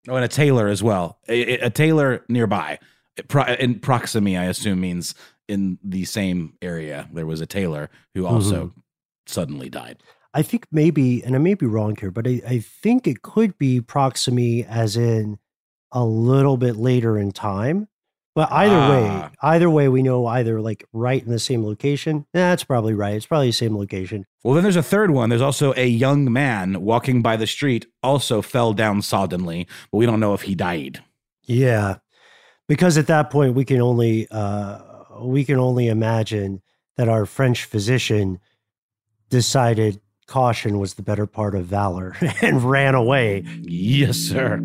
Oh, 0.09 0.15
and 0.15 0.25
a 0.25 0.29
tailor 0.29 0.67
as 0.67 0.83
well. 0.83 1.19
A, 1.29 1.57
a 1.59 1.69
tailor 1.69 2.25
nearby. 2.27 2.79
In 3.59 3.79
proximity, 3.79 4.35
I 4.35 4.45
assume 4.45 4.81
means 4.81 5.13
in 5.47 5.77
the 5.83 6.03
same 6.05 6.53
area. 6.61 7.07
There 7.13 7.25
was 7.25 7.41
a 7.41 7.45
tailor 7.45 7.89
who 8.13 8.25
also 8.25 8.65
mm-hmm. 8.67 8.79
suddenly 9.27 9.69
died. 9.69 10.01
I 10.33 10.41
think 10.41 10.67
maybe, 10.71 11.23
and 11.23 11.35
I 11.35 11.39
may 11.39 11.53
be 11.53 11.65
wrong 11.65 11.95
here, 11.95 12.11
but 12.11 12.27
I, 12.27 12.41
I 12.47 12.59
think 12.59 13.07
it 13.07 13.21
could 13.21 13.57
be 13.57 13.81
proximy 13.81 14.67
as 14.67 14.97
in 14.97 15.37
a 15.91 16.03
little 16.03 16.57
bit 16.57 16.75
later 16.75 17.17
in 17.17 17.31
time. 17.31 17.87
But 18.35 18.51
either 18.51 18.75
ah. 18.75 18.89
way, 18.89 19.29
either 19.43 19.69
way, 19.69 19.87
we 19.89 20.01
know 20.01 20.25
either 20.25 20.59
like 20.59 20.83
right 20.91 21.23
in 21.23 21.29
the 21.29 21.37
same 21.37 21.63
location. 21.63 22.25
That's 22.33 22.63
probably 22.63 22.95
right. 22.95 23.13
It's 23.13 23.27
probably 23.27 23.49
the 23.49 23.53
same 23.53 23.77
location. 23.77 24.25
Well, 24.43 24.55
then 24.55 24.63
there's 24.63 24.75
a 24.75 24.81
third 24.81 25.11
one. 25.11 25.29
There's 25.29 25.41
also 25.41 25.73
a 25.77 25.85
young 25.85 26.33
man 26.33 26.81
walking 26.81 27.21
by 27.21 27.37
the 27.37 27.45
street, 27.45 27.85
also 28.01 28.41
fell 28.41 28.73
down 28.73 29.03
suddenly, 29.03 29.67
but 29.91 29.99
we 29.99 30.07
don't 30.07 30.19
know 30.19 30.33
if 30.33 30.41
he 30.41 30.55
died. 30.55 31.03
Yeah, 31.43 31.97
because 32.67 32.97
at 32.97 33.07
that 33.07 33.29
point 33.29 33.53
we 33.53 33.65
can 33.65 33.79
only 33.79 34.27
uh, 34.31 34.79
we 35.21 35.45
can 35.45 35.59
only 35.59 35.87
imagine 35.87 36.63
that 36.97 37.09
our 37.09 37.27
French 37.27 37.65
physician 37.65 38.39
decided 39.29 39.99
caution 40.33 40.79
was 40.79 40.95
the 40.95 41.03
better 41.03 41.27
part 41.27 41.53
of 41.53 41.63
valor 41.65 42.15
and 42.41 42.63
ran 42.63 42.95
away. 42.95 43.43
Yes, 43.61 44.17
sir. 44.17 44.59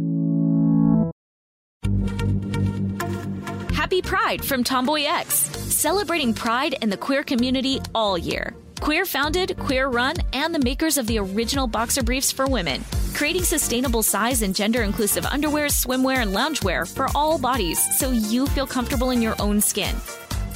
Happy 3.74 4.00
Pride 4.00 4.42
from 4.42 4.64
Tomboy 4.64 5.02
X, 5.04 5.34
celebrating 5.34 6.32
pride 6.32 6.76
in 6.80 6.88
the 6.88 6.96
queer 6.96 7.22
community 7.22 7.80
all 7.94 8.16
year. 8.16 8.54
Queer 8.80 9.04
founded, 9.04 9.58
queer 9.58 9.88
run, 9.88 10.14
and 10.32 10.54
the 10.54 10.58
makers 10.58 10.96
of 10.96 11.06
the 11.06 11.18
original 11.18 11.66
boxer 11.66 12.02
briefs 12.02 12.32
for 12.32 12.46
women, 12.46 12.82
creating 13.12 13.44
sustainable 13.44 14.02
size 14.02 14.40
and 14.40 14.54
gender 14.54 14.82
inclusive 14.82 15.26
underwear, 15.26 15.66
swimwear, 15.66 16.22
and 16.22 16.34
loungewear 16.34 16.90
for 16.90 17.08
all 17.14 17.38
bodies 17.38 17.78
so 17.98 18.10
you 18.10 18.46
feel 18.46 18.66
comfortable 18.66 19.10
in 19.10 19.20
your 19.20 19.36
own 19.38 19.60
skin. 19.60 19.94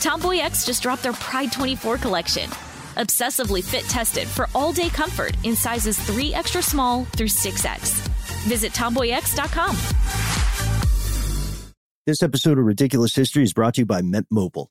Tomboy 0.00 0.38
X 0.38 0.64
just 0.64 0.83
dropped 0.83 1.02
their 1.02 1.12
Pride 1.12 1.52
24 1.52 1.99
collection 1.99 2.49
Obsessively 2.96 3.64
fit 3.64 3.84
tested 3.84 4.28
for 4.28 4.49
all 4.54 4.72
day 4.72 4.88
comfort 4.88 5.37
in 5.44 5.56
sizes 5.56 5.99
3 5.99 6.34
extra 6.34 6.62
small 6.62 7.04
through 7.16 7.28
6X. 7.28 8.06
Visit 8.46 8.72
tomboyx.com. 8.72 9.76
This 12.04 12.22
episode 12.22 12.58
of 12.58 12.64
Ridiculous 12.64 13.14
History 13.14 13.44
is 13.44 13.52
brought 13.52 13.75
to 13.75 13.82
you 13.82 13.87
by 13.87 14.02
Mint 14.02 14.26
Mobile. 14.30 14.70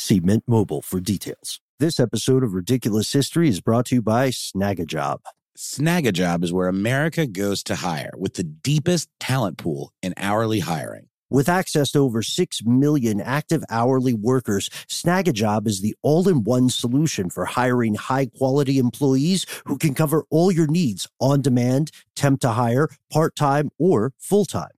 See 0.00 0.20
Mint 0.20 0.44
Mobile 0.46 0.80
for 0.80 1.00
details. 1.00 1.60
This 1.80 1.98
episode 1.98 2.44
of 2.44 2.54
Ridiculous 2.54 3.12
History 3.12 3.48
is 3.48 3.60
brought 3.60 3.86
to 3.86 3.96
you 3.96 4.02
by 4.02 4.28
Snagajob. 4.28 5.18
Snagajob 5.58 6.44
is 6.44 6.52
where 6.52 6.68
America 6.68 7.26
goes 7.26 7.64
to 7.64 7.74
hire 7.74 8.12
with 8.16 8.34
the 8.34 8.44
deepest 8.44 9.08
talent 9.18 9.58
pool 9.58 9.90
in 10.00 10.14
hourly 10.16 10.60
hiring. 10.60 11.08
With 11.30 11.48
access 11.48 11.90
to 11.90 11.98
over 11.98 12.22
6 12.22 12.64
million 12.64 13.20
active 13.20 13.64
hourly 13.70 14.14
workers, 14.14 14.70
Snagajob 14.86 15.66
is 15.66 15.80
the 15.80 15.96
all 16.00 16.28
in 16.28 16.44
one 16.44 16.68
solution 16.70 17.28
for 17.28 17.46
hiring 17.46 17.96
high 17.96 18.26
quality 18.26 18.78
employees 18.78 19.46
who 19.64 19.76
can 19.76 19.94
cover 19.94 20.24
all 20.30 20.52
your 20.52 20.68
needs 20.68 21.08
on 21.20 21.42
demand, 21.42 21.90
temp 22.14 22.40
to 22.42 22.50
hire, 22.50 22.88
part 23.12 23.34
time, 23.34 23.68
or 23.80 24.12
full 24.20 24.44
time. 24.44 24.77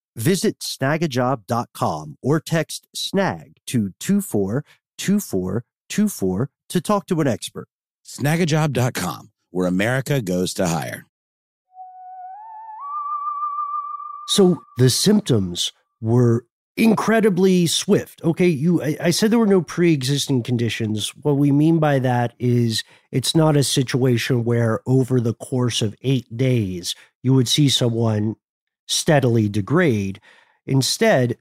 Visit 0.15 0.59
snagajob.com 0.59 2.17
or 2.21 2.39
text 2.39 2.87
snag 2.93 3.57
to 3.67 3.89
242424 3.99 6.49
to 6.69 6.81
talk 6.81 7.07
to 7.07 7.21
an 7.21 7.27
expert. 7.27 7.67
Snagajob.com, 8.05 9.31
where 9.51 9.67
America 9.67 10.21
goes 10.21 10.53
to 10.55 10.67
hire. 10.67 11.05
So 14.27 14.63
the 14.77 14.89
symptoms 14.89 15.71
were 15.99 16.45
incredibly 16.77 17.67
swift. 17.67 18.21
Okay, 18.23 18.47
you 18.47 18.81
I, 18.81 18.97
I 19.01 19.11
said 19.11 19.29
there 19.29 19.39
were 19.39 19.45
no 19.45 19.61
pre-existing 19.61 20.43
conditions. 20.43 21.09
What 21.21 21.37
we 21.37 21.51
mean 21.51 21.79
by 21.79 21.99
that 21.99 22.33
is 22.39 22.83
it's 23.11 23.35
not 23.35 23.57
a 23.57 23.63
situation 23.63 24.45
where 24.45 24.79
over 24.85 25.19
the 25.19 25.33
course 25.33 25.81
of 25.81 25.95
8 26.01 26.37
days 26.37 26.95
you 27.21 27.33
would 27.33 27.47
see 27.47 27.67
someone 27.67 28.35
steadily 28.91 29.49
degrade. 29.49 30.19
Instead, 30.65 31.37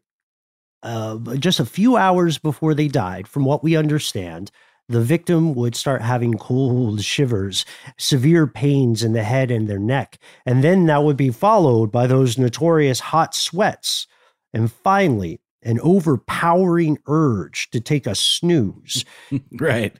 uh, 0.82 1.18
just 1.36 1.60
a 1.60 1.66
few 1.66 1.96
hours 1.96 2.38
before 2.38 2.74
they 2.74 2.88
died, 2.88 3.28
from 3.28 3.44
what 3.44 3.62
we 3.62 3.76
understand, 3.76 4.50
the 4.88 5.00
victim 5.00 5.54
would 5.54 5.76
start 5.76 6.02
having 6.02 6.34
cold 6.34 7.02
shivers, 7.02 7.64
severe 7.96 8.46
pains 8.46 9.04
in 9.04 9.12
the 9.12 9.22
head 9.22 9.50
and 9.50 9.68
their 9.68 9.78
neck, 9.78 10.18
and 10.44 10.64
then 10.64 10.86
that 10.86 11.04
would 11.04 11.16
be 11.16 11.30
followed 11.30 11.92
by 11.92 12.06
those 12.06 12.38
notorious 12.38 12.98
hot 12.98 13.34
sweats. 13.34 14.06
And 14.52 14.72
finally, 14.72 15.40
an 15.62 15.78
overpowering 15.80 16.98
urge 17.06 17.70
to 17.70 17.80
take 17.80 18.06
a 18.06 18.14
snooze. 18.14 19.04
right. 19.60 19.94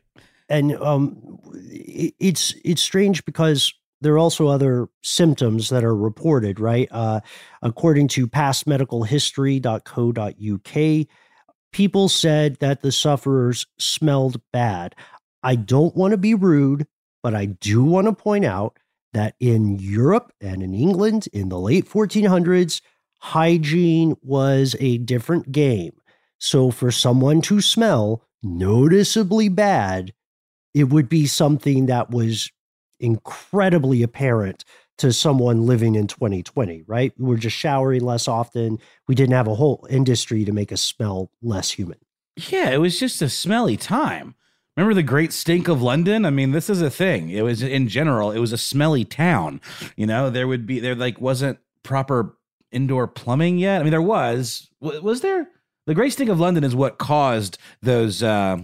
And 0.49 0.76
um, 0.78 1.38
it's 1.62 2.54
it's 2.64 2.83
strange 2.83 3.25
because 3.25 3.73
there 4.00 4.14
are 4.14 4.19
also 4.19 4.49
other 4.49 4.88
symptoms 5.02 5.69
that 5.69 5.85
are 5.85 5.97
reported, 5.97 6.59
right? 6.59 6.88
Uh, 6.90 7.21
according 7.62 8.09
to 8.09 8.26
pastmedicalhistory.co.uk, 8.26 11.07
people 11.73 12.09
said 12.09 12.57
that 12.57 12.83
the 12.83 12.92
sufferers 12.92 13.66
smelled 13.78 14.40
bad. 14.52 14.95
I 15.42 15.57
don't 15.57 15.97
want 15.97 16.12
to 16.12 16.19
be 16.19 16.35
rude, 16.35 16.87
but 17.23 17.35
I 17.35 17.47
do 17.47 17.85
want 17.85 18.07
to 18.07 18.12
point 18.12 18.45
out 18.45 18.78
that 19.12 19.35
in 19.40 19.78
Europe 19.78 20.33
and 20.40 20.62
in 20.62 20.75
England 20.75 21.28
in 21.33 21.49
the 21.49 21.59
late 21.59 21.88
1400s, 21.88 22.80
hygiene 23.19 24.16
was 24.23 24.76
a 24.80 24.99
different 24.99 25.52
game. 25.52 25.92
So 26.38 26.71
for 26.71 26.90
someone 26.90 27.42
to 27.42 27.61
smell 27.61 28.23
noticeably 28.42 29.49
bad, 29.49 30.14
it 30.73 30.85
would 30.85 31.09
be 31.09 31.26
something 31.26 31.87
that 31.87 32.11
was 32.11 32.50
incredibly 33.00 34.02
apparent 34.02 34.64
to 34.99 35.12
someone 35.12 35.66
living 35.66 35.95
in 35.95 36.07
2020, 36.07 36.85
right? 36.87 37.12
We 37.19 37.26
were 37.26 37.37
just 37.37 37.57
showering 37.57 38.02
less 38.04 38.28
often. 38.28 38.78
We 39.09 39.14
didn't 39.14 39.35
have 39.35 39.49
a 39.49 39.54
whole 39.54 39.87
industry 39.88 40.45
to 40.45 40.52
make 40.52 40.71
us 40.73 40.83
smell 40.83 41.30
less 41.42 41.71
human. 41.71 41.99
Yeah, 42.37 42.71
it 42.71 42.78
was 42.78 43.00
just 43.00 43.23
a 43.23 43.28
smelly 43.28 43.76
time. 43.76 44.35
Remember 44.76 44.95
the 44.95 45.02
great 45.02 45.33
stink 45.33 45.69
of 45.69 45.83
London? 45.83 46.25
I 46.25 46.30
mean, 46.30 46.52
this 46.52 46.71
is 46.71 46.80
a 46.80 46.90
thing. 46.90 47.30
It 47.30 47.42
was 47.42 47.62
in 47.62 47.88
general, 47.88 48.30
it 48.30 48.38
was 48.38 48.52
a 48.52 48.59
smelly 48.59 49.04
town. 49.04 49.61
You 49.97 50.07
know, 50.07 50.30
there 50.30 50.47
would 50.47 50.66
be 50.66 50.80
there 50.80 50.95
like 50.95 51.21
wasn't 51.21 51.59
proper 51.83 52.37
indoor 52.71 53.07
plumbing 53.07 53.59
yet. 53.59 53.80
I 53.80 53.85
mean, 53.85 53.90
there 53.90 54.02
was. 54.02 54.69
Was 54.80 55.23
there? 55.23 55.49
The 55.87 55.95
great 55.95 56.12
stink 56.12 56.30
of 56.30 56.38
London 56.38 56.62
is 56.62 56.75
what 56.75 56.99
caused 56.99 57.59
those 57.83 58.23
uh, 58.23 58.59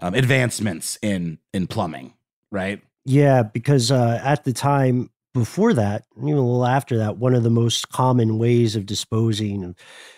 um, 0.00 0.14
advancements 0.14 0.98
in 1.02 1.38
in 1.52 1.66
plumbing, 1.66 2.14
right? 2.50 2.82
Yeah, 3.04 3.42
because 3.42 3.90
uh, 3.90 4.20
at 4.22 4.44
the 4.44 4.52
time 4.52 5.10
before 5.32 5.72
that, 5.74 6.04
even 6.18 6.34
a 6.34 6.36
little 6.36 6.66
after 6.66 6.98
that, 6.98 7.16
one 7.18 7.34
of 7.34 7.42
the 7.42 7.50
most 7.50 7.88
common 7.90 8.38
ways 8.38 8.76
of 8.76 8.86
disposing 8.86 9.64
of 9.64 9.74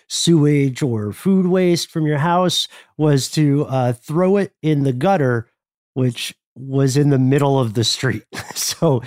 sewage 0.09 0.83
or 0.83 1.13
food 1.13 1.47
waste 1.47 1.91
from 1.91 2.07
your 2.07 2.19
house 2.19 2.67
was 2.97 3.31
to 3.31 3.65
uh, 3.67 3.93
throw 3.93 4.37
it 4.37 4.53
in 4.63 4.83
the 4.83 4.93
gutter, 4.93 5.49
which 5.95 6.35
was 6.55 6.97
in 6.97 7.11
the 7.11 7.19
middle 7.19 7.59
of 7.59 7.75
the 7.75 7.85
street. 7.85 8.25
so 8.55 9.03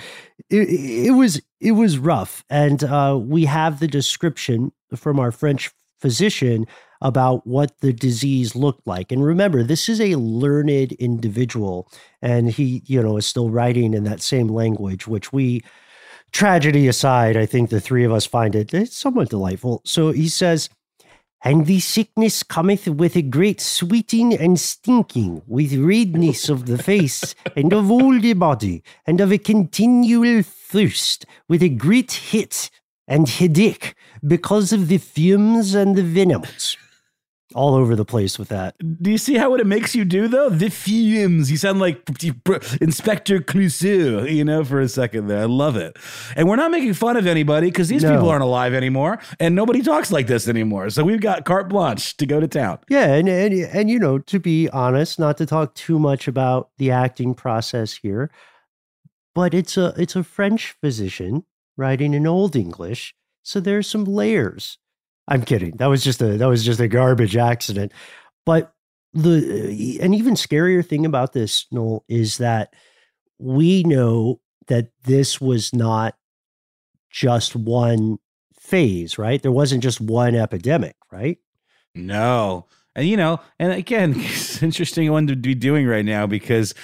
it, 0.48 0.68
it 0.68 1.10
was 1.12 1.40
it 1.60 1.72
was 1.72 1.98
rough, 1.98 2.44
and 2.48 2.82
uh, 2.84 3.18
we 3.20 3.44
have 3.44 3.80
the 3.80 3.88
description 3.88 4.72
from 4.94 5.18
our 5.20 5.32
French 5.32 5.70
physician 6.00 6.66
about 7.00 7.46
what 7.46 7.78
the 7.80 7.92
disease 7.92 8.54
looked 8.56 8.86
like. 8.86 9.12
And 9.12 9.24
remember, 9.24 9.62
this 9.62 9.88
is 9.88 10.00
a 10.00 10.16
learned 10.16 10.92
individual, 10.92 11.90
and 12.22 12.50
he, 12.50 12.82
you 12.86 13.02
know, 13.02 13.16
is 13.16 13.26
still 13.26 13.50
writing 13.50 13.94
in 13.94 14.04
that 14.04 14.22
same 14.22 14.48
language, 14.48 15.06
which 15.06 15.32
we, 15.32 15.62
tragedy 16.32 16.88
aside, 16.88 17.36
I 17.36 17.46
think 17.46 17.70
the 17.70 17.80
three 17.80 18.04
of 18.04 18.12
us 18.12 18.26
find 18.26 18.54
it 18.54 18.74
it's 18.74 18.96
somewhat 18.96 19.30
delightful. 19.30 19.82
So 19.84 20.10
he 20.12 20.28
says, 20.28 20.68
and 21.44 21.66
the 21.66 21.80
sickness 21.80 22.42
cometh 22.42 22.88
with 22.88 23.14
a 23.14 23.22
great 23.22 23.60
sweeting 23.60 24.34
and 24.34 24.58
stinking, 24.58 25.42
with 25.46 25.74
redness 25.74 26.48
of 26.48 26.66
the 26.66 26.78
face 26.78 27.34
and 27.54 27.72
of 27.72 27.90
all 27.90 28.18
the 28.18 28.32
body, 28.32 28.82
and 29.06 29.20
of 29.20 29.30
a 29.30 29.38
continual 29.38 30.42
thirst, 30.42 31.24
with 31.48 31.62
a 31.62 31.68
great 31.68 32.12
hit 32.12 32.70
and 33.06 33.28
headache, 33.28 33.94
because 34.26 34.72
of 34.72 34.88
the 34.88 34.98
fumes 34.98 35.74
and 35.74 35.94
the 35.94 36.02
venoms 36.02 36.76
all 37.56 37.74
over 37.74 37.96
the 37.96 38.04
place 38.04 38.38
with 38.38 38.48
that. 38.48 38.76
Do 39.02 39.10
you 39.10 39.18
see 39.18 39.34
how 39.34 39.50
what 39.50 39.60
it 39.60 39.66
makes 39.66 39.94
you 39.94 40.04
do 40.04 40.28
though? 40.28 40.50
The 40.50 40.68
fumes. 40.68 41.50
You 41.50 41.56
sound 41.56 41.80
like 41.80 42.06
Inspector 42.80 43.38
Clouseau, 43.40 44.30
you 44.30 44.44
know, 44.44 44.62
for 44.62 44.78
a 44.80 44.88
second 44.88 45.26
there. 45.28 45.40
I 45.40 45.44
love 45.46 45.76
it. 45.76 45.96
And 46.36 46.48
we're 46.48 46.56
not 46.56 46.70
making 46.70 46.92
fun 46.94 47.16
of 47.16 47.26
anybody 47.26 47.68
because 47.68 47.88
these 47.88 48.02
no. 48.02 48.12
people 48.12 48.28
aren't 48.28 48.42
alive 48.42 48.74
anymore, 48.74 49.18
and 49.40 49.54
nobody 49.54 49.82
talks 49.82 50.12
like 50.12 50.26
this 50.26 50.46
anymore. 50.48 50.90
So 50.90 51.02
we've 51.02 51.20
got 51.20 51.44
carte 51.46 51.70
blanche 51.70 52.16
to 52.18 52.26
go 52.26 52.38
to 52.38 52.46
town. 52.46 52.78
Yeah, 52.88 53.14
and 53.14 53.28
and 53.28 53.54
and 53.54 53.90
you 53.90 53.98
know, 53.98 54.18
to 54.18 54.38
be 54.38 54.68
honest, 54.68 55.18
not 55.18 55.38
to 55.38 55.46
talk 55.46 55.74
too 55.74 55.98
much 55.98 56.28
about 56.28 56.70
the 56.76 56.90
acting 56.90 57.34
process 57.34 57.94
here, 57.94 58.30
but 59.34 59.54
it's 59.54 59.78
a 59.78 59.94
it's 59.96 60.14
a 60.14 60.22
French 60.22 60.76
physician 60.82 61.44
writing 61.78 62.12
in 62.12 62.26
Old 62.26 62.54
English, 62.54 63.14
so 63.42 63.60
there's 63.60 63.88
some 63.88 64.04
layers 64.04 64.78
I'm 65.28 65.42
kidding. 65.42 65.76
That 65.76 65.86
was 65.86 66.04
just 66.04 66.22
a 66.22 66.36
that 66.38 66.46
was 66.46 66.64
just 66.64 66.80
a 66.80 66.88
garbage 66.88 67.36
accident. 67.36 67.92
But 68.44 68.72
the 69.12 69.98
an 70.00 70.14
even 70.14 70.34
scarier 70.34 70.86
thing 70.86 71.04
about 71.04 71.32
this, 71.32 71.66
Noel, 71.72 72.04
is 72.08 72.38
that 72.38 72.74
we 73.38 73.82
know 73.84 74.40
that 74.68 74.90
this 75.04 75.40
was 75.40 75.74
not 75.74 76.14
just 77.10 77.56
one 77.56 78.18
phase, 78.58 79.18
right? 79.18 79.42
There 79.42 79.52
wasn't 79.52 79.82
just 79.82 80.00
one 80.00 80.34
epidemic, 80.34 80.96
right? 81.10 81.38
No. 81.94 82.66
And 82.94 83.08
you 83.08 83.16
know, 83.16 83.40
and 83.58 83.72
again, 83.72 84.14
it's 84.16 84.62
interesting 84.62 85.10
one 85.10 85.26
to 85.28 85.36
be 85.36 85.54
doing 85.54 85.86
right 85.86 86.04
now 86.04 86.26
because 86.26 86.74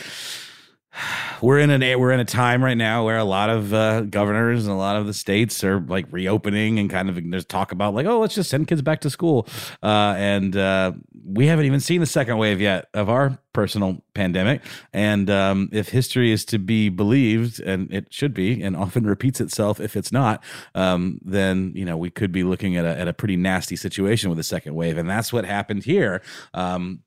we're 1.42 1.58
in 1.58 1.70
an 1.70 1.98
we're 1.98 2.12
in 2.12 2.20
a 2.20 2.24
time 2.24 2.62
right 2.62 2.76
now 2.76 3.04
where 3.04 3.18
a 3.18 3.24
lot 3.24 3.50
of 3.50 3.72
uh, 3.72 4.02
governors 4.02 4.66
and 4.66 4.72
a 4.72 4.76
lot 4.76 4.96
of 4.96 5.06
the 5.06 5.14
states 5.14 5.62
are 5.64 5.80
like 5.80 6.06
reopening 6.10 6.78
and 6.78 6.90
kind 6.90 7.08
of 7.08 7.18
there's 7.30 7.44
talk 7.44 7.72
about 7.72 7.94
like 7.94 8.06
oh 8.06 8.20
let's 8.20 8.34
just 8.34 8.50
send 8.50 8.66
kids 8.68 8.82
back 8.82 9.00
to 9.00 9.10
school. 9.10 9.46
Uh, 9.82 10.14
and 10.16 10.56
uh, 10.56 10.92
we 11.24 11.46
haven't 11.46 11.66
even 11.66 11.80
seen 11.80 12.00
the 12.00 12.06
second 12.06 12.38
wave 12.38 12.60
yet 12.60 12.88
of 12.94 13.08
our 13.08 13.38
personal 13.52 14.02
pandemic. 14.14 14.62
And 14.92 15.30
um, 15.30 15.68
if 15.72 15.90
history 15.90 16.32
is 16.32 16.44
to 16.46 16.58
be 16.58 16.88
believed 16.88 17.60
and 17.60 17.92
it 17.92 18.12
should 18.12 18.34
be 18.34 18.62
and 18.62 18.76
often 18.76 19.04
repeats 19.06 19.40
itself 19.40 19.80
if 19.80 19.96
it's 19.96 20.12
not 20.12 20.42
um, 20.74 21.20
then 21.24 21.72
you 21.74 21.84
know 21.84 21.96
we 21.96 22.10
could 22.10 22.32
be 22.32 22.44
looking 22.44 22.76
at 22.76 22.84
a, 22.84 22.98
at 22.98 23.08
a 23.08 23.12
pretty 23.12 23.36
nasty 23.36 23.76
situation 23.76 24.30
with 24.30 24.36
the 24.36 24.44
second 24.44 24.74
wave. 24.74 24.98
And 24.98 25.08
that's 25.08 25.32
what 25.32 25.44
happened 25.44 25.84
here 25.84 26.22
um, 26.54 27.02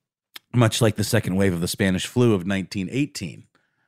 much 0.54 0.80
like 0.80 0.96
the 0.96 1.04
second 1.04 1.36
wave 1.36 1.52
of 1.52 1.60
the 1.60 1.68
Spanish 1.68 2.06
flu 2.06 2.28
of 2.28 2.46
1918 2.46 3.46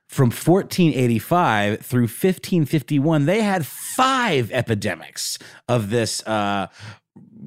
from 0.09 0.31
1485 0.31 1.81
through 1.81 2.01
1551, 2.01 3.27
they 3.27 3.43
had 3.43 3.63
five 3.63 4.51
epidemics 4.51 5.37
of 5.67 5.91
this 5.91 6.25
uh, 6.25 6.65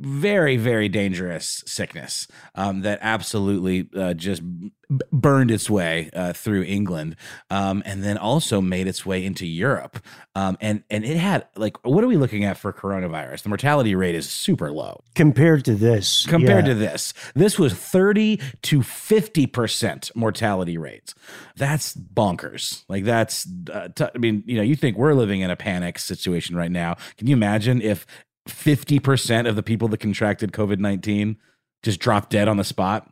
very 0.02 0.56
very 0.56 0.88
dangerous 0.88 1.62
sickness 1.66 2.26
um, 2.54 2.82
that 2.82 2.98
absolutely 3.02 3.88
uh, 3.96 4.14
just 4.14 4.42
b- 4.42 4.70
burned 5.12 5.50
its 5.50 5.70
way 5.70 6.10
uh, 6.14 6.32
through 6.32 6.62
England 6.64 7.16
um, 7.50 7.82
and 7.86 8.02
then 8.02 8.18
also 8.18 8.60
made 8.60 8.86
its 8.86 9.06
way 9.06 9.24
into 9.24 9.46
Europe. 9.46 9.98
Um, 10.34 10.58
and 10.60 10.82
and 10.90 11.04
it 11.04 11.16
had 11.16 11.46
like 11.56 11.84
what 11.86 12.02
are 12.02 12.08
we 12.08 12.16
looking 12.16 12.44
at 12.44 12.56
for 12.56 12.72
coronavirus? 12.72 13.42
The 13.42 13.48
mortality 13.48 13.94
rate 13.94 14.14
is 14.14 14.28
super 14.28 14.72
low. 14.72 15.02
Compared 15.14 15.64
to 15.66 15.74
this 15.74 16.26
compared 16.26 16.66
yeah. 16.66 16.74
to 16.74 16.78
this 16.78 17.14
this 17.34 17.58
was 17.58 17.72
30 17.72 18.40
to 18.62 18.82
50 18.82 19.46
percent 19.46 20.10
mortality 20.14 20.78
rates 20.78 21.14
that's 21.56 21.94
bonkers. 21.94 22.84
Like 22.88 23.04
that's 23.04 23.46
uh, 23.72 23.88
t- 23.94 24.06
I 24.14 24.18
mean 24.18 24.42
you 24.46 24.56
know 24.56 24.62
you 24.62 24.76
think 24.76 24.96
we're 24.96 25.14
living 25.14 25.40
in 25.40 25.50
a 25.50 25.56
panic 25.56 25.98
situation 25.98 26.56
right 26.56 26.70
now. 26.70 26.96
Can 27.16 27.26
you 27.26 27.36
imagine 27.36 27.80
if 27.80 28.06
50% 28.48 29.48
of 29.48 29.57
the 29.57 29.62
people 29.62 29.88
that 29.88 30.00
contracted 30.00 30.52
COVID 30.52 30.78
19 30.78 31.37
just 31.83 32.00
dropped 32.00 32.31
dead 32.31 32.48
on 32.48 32.57
the 32.57 32.64
spot. 32.64 33.09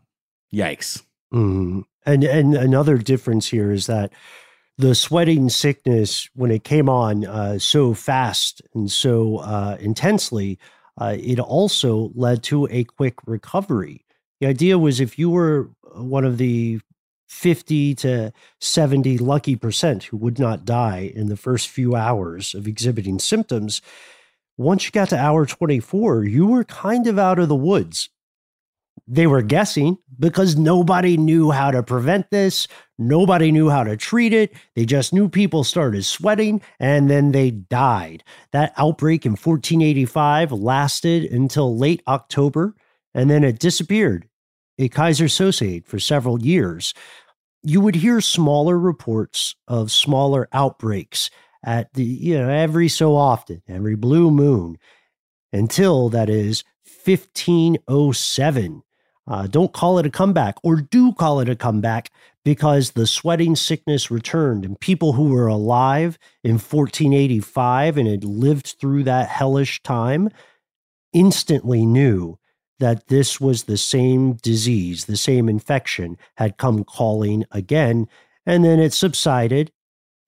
Yikes. 0.52 1.02
Mm. 1.32 1.84
And, 2.06 2.24
and 2.24 2.54
another 2.54 2.98
difference 2.98 3.48
here 3.48 3.70
is 3.70 3.86
that 3.86 4.12
the 4.78 4.94
sweating 4.94 5.48
sickness, 5.48 6.28
when 6.34 6.50
it 6.50 6.64
came 6.64 6.88
on 6.88 7.26
uh, 7.26 7.58
so 7.58 7.94
fast 7.94 8.62
and 8.74 8.90
so 8.90 9.38
uh, 9.38 9.76
intensely, 9.78 10.58
uh, 10.98 11.16
it 11.18 11.38
also 11.38 12.10
led 12.14 12.42
to 12.44 12.66
a 12.70 12.84
quick 12.84 13.14
recovery. 13.26 14.04
The 14.40 14.46
idea 14.46 14.78
was 14.78 15.00
if 15.00 15.18
you 15.18 15.30
were 15.30 15.70
one 15.94 16.24
of 16.24 16.38
the 16.38 16.80
50 17.28 17.94
to 17.96 18.32
70 18.60 19.18
lucky 19.18 19.54
percent 19.54 20.04
who 20.04 20.16
would 20.16 20.38
not 20.38 20.64
die 20.64 21.12
in 21.14 21.28
the 21.28 21.36
first 21.36 21.68
few 21.68 21.94
hours 21.94 22.54
of 22.54 22.66
exhibiting 22.66 23.18
symptoms, 23.18 23.82
once 24.56 24.84
you 24.84 24.90
got 24.90 25.08
to 25.10 25.18
hour 25.18 25.46
24, 25.46 26.24
you 26.24 26.46
were 26.46 26.64
kind 26.64 27.06
of 27.06 27.18
out 27.18 27.38
of 27.38 27.48
the 27.48 27.56
woods. 27.56 28.08
They 29.06 29.26
were 29.26 29.42
guessing 29.42 29.98
because 30.18 30.56
nobody 30.56 31.16
knew 31.16 31.50
how 31.50 31.70
to 31.70 31.82
prevent 31.82 32.30
this. 32.30 32.68
Nobody 32.98 33.50
knew 33.50 33.68
how 33.68 33.82
to 33.82 33.96
treat 33.96 34.32
it. 34.32 34.52
They 34.76 34.84
just 34.84 35.12
knew 35.12 35.28
people 35.28 35.64
started 35.64 36.04
sweating 36.04 36.60
and 36.78 37.10
then 37.10 37.32
they 37.32 37.50
died. 37.50 38.22
That 38.52 38.72
outbreak 38.76 39.26
in 39.26 39.32
1485 39.32 40.52
lasted 40.52 41.24
until 41.24 41.76
late 41.76 42.02
October 42.06 42.74
and 43.14 43.28
then 43.28 43.42
it 43.42 43.58
disappeared 43.58 44.28
at 44.78 44.90
Keyser 44.90 45.28
Söze 45.28 45.84
for 45.86 45.98
several 45.98 46.40
years. 46.40 46.94
You 47.62 47.80
would 47.80 47.96
hear 47.96 48.20
smaller 48.20 48.78
reports 48.78 49.56
of 49.66 49.90
smaller 49.90 50.48
outbreaks 50.52 51.30
at 51.64 51.92
the 51.94 52.04
you 52.04 52.38
know 52.38 52.48
every 52.48 52.88
so 52.88 53.14
often 53.16 53.62
every 53.68 53.94
blue 53.94 54.30
moon 54.30 54.78
until 55.52 56.08
that 56.08 56.30
is 56.30 56.64
1507 57.04 58.82
uh, 59.26 59.46
don't 59.46 59.72
call 59.72 59.98
it 59.98 60.06
a 60.06 60.10
comeback 60.10 60.56
or 60.62 60.76
do 60.76 61.12
call 61.12 61.40
it 61.40 61.48
a 61.48 61.56
comeback 61.56 62.10
because 62.44 62.92
the 62.92 63.06
sweating 63.06 63.54
sickness 63.54 64.10
returned 64.10 64.64
and 64.64 64.80
people 64.80 65.12
who 65.12 65.28
were 65.28 65.46
alive 65.46 66.18
in 66.42 66.52
1485 66.52 67.98
and 67.98 68.08
had 68.08 68.24
lived 68.24 68.76
through 68.80 69.04
that 69.04 69.28
hellish 69.28 69.82
time 69.82 70.30
instantly 71.12 71.84
knew 71.84 72.38
that 72.78 73.08
this 73.08 73.38
was 73.38 73.64
the 73.64 73.76
same 73.76 74.32
disease 74.34 75.04
the 75.04 75.16
same 75.16 75.48
infection 75.48 76.16
had 76.36 76.56
come 76.56 76.84
calling 76.84 77.44
again 77.50 78.08
and 78.46 78.64
then 78.64 78.80
it 78.80 78.92
subsided 78.92 79.70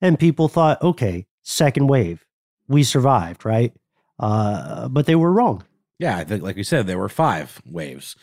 and 0.03 0.19
people 0.19 0.49
thought, 0.49 0.81
okay, 0.81 1.25
second 1.43 1.87
wave, 1.87 2.25
we 2.67 2.83
survived, 2.83 3.45
right? 3.45 3.73
Uh, 4.19 4.89
but 4.89 5.05
they 5.05 5.15
were 5.15 5.31
wrong. 5.31 5.63
Yeah, 5.97 6.17
I 6.17 6.25
think, 6.25 6.43
like 6.43 6.57
you 6.57 6.65
said, 6.65 6.85
there 6.85 6.97
were 6.97 7.07
five 7.07 7.61
waves, 7.65 8.17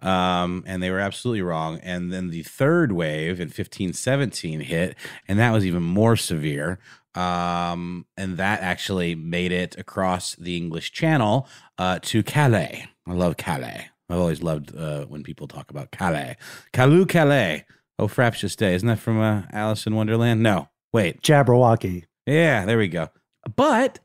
um, 0.00 0.64
and 0.66 0.82
they 0.82 0.90
were 0.90 0.98
absolutely 0.98 1.42
wrong. 1.42 1.78
And 1.84 2.12
then 2.12 2.30
the 2.30 2.42
third 2.42 2.90
wave 2.90 3.38
in 3.38 3.46
1517 3.46 4.60
hit, 4.60 4.96
and 5.28 5.38
that 5.38 5.52
was 5.52 5.64
even 5.64 5.84
more 5.84 6.16
severe. 6.16 6.80
Um, 7.14 8.06
and 8.16 8.36
that 8.36 8.60
actually 8.62 9.14
made 9.14 9.52
it 9.52 9.78
across 9.78 10.34
the 10.34 10.56
English 10.56 10.90
Channel 10.90 11.48
uh, 11.78 12.00
to 12.02 12.22
Calais. 12.24 12.86
I 13.06 13.12
love 13.12 13.36
Calais. 13.36 13.88
I've 14.08 14.18
always 14.18 14.42
loved 14.42 14.76
uh, 14.76 15.04
when 15.06 15.22
people 15.22 15.46
talk 15.46 15.70
about 15.70 15.92
Calais. 15.92 16.36
Calais, 16.72 17.04
Calais. 17.04 17.64
Oh, 17.98 18.08
frabjous 18.08 18.56
day. 18.56 18.74
Isn't 18.74 18.88
that 18.88 18.98
from 18.98 19.20
uh, 19.20 19.42
Alice 19.52 19.86
in 19.86 19.94
Wonderland? 19.94 20.42
No, 20.42 20.68
Wait. 20.92 21.22
Jabberwocky. 21.22 22.04
Yeah, 22.26 22.64
there 22.64 22.78
we 22.78 22.88
go. 22.88 23.08
But 23.56 24.00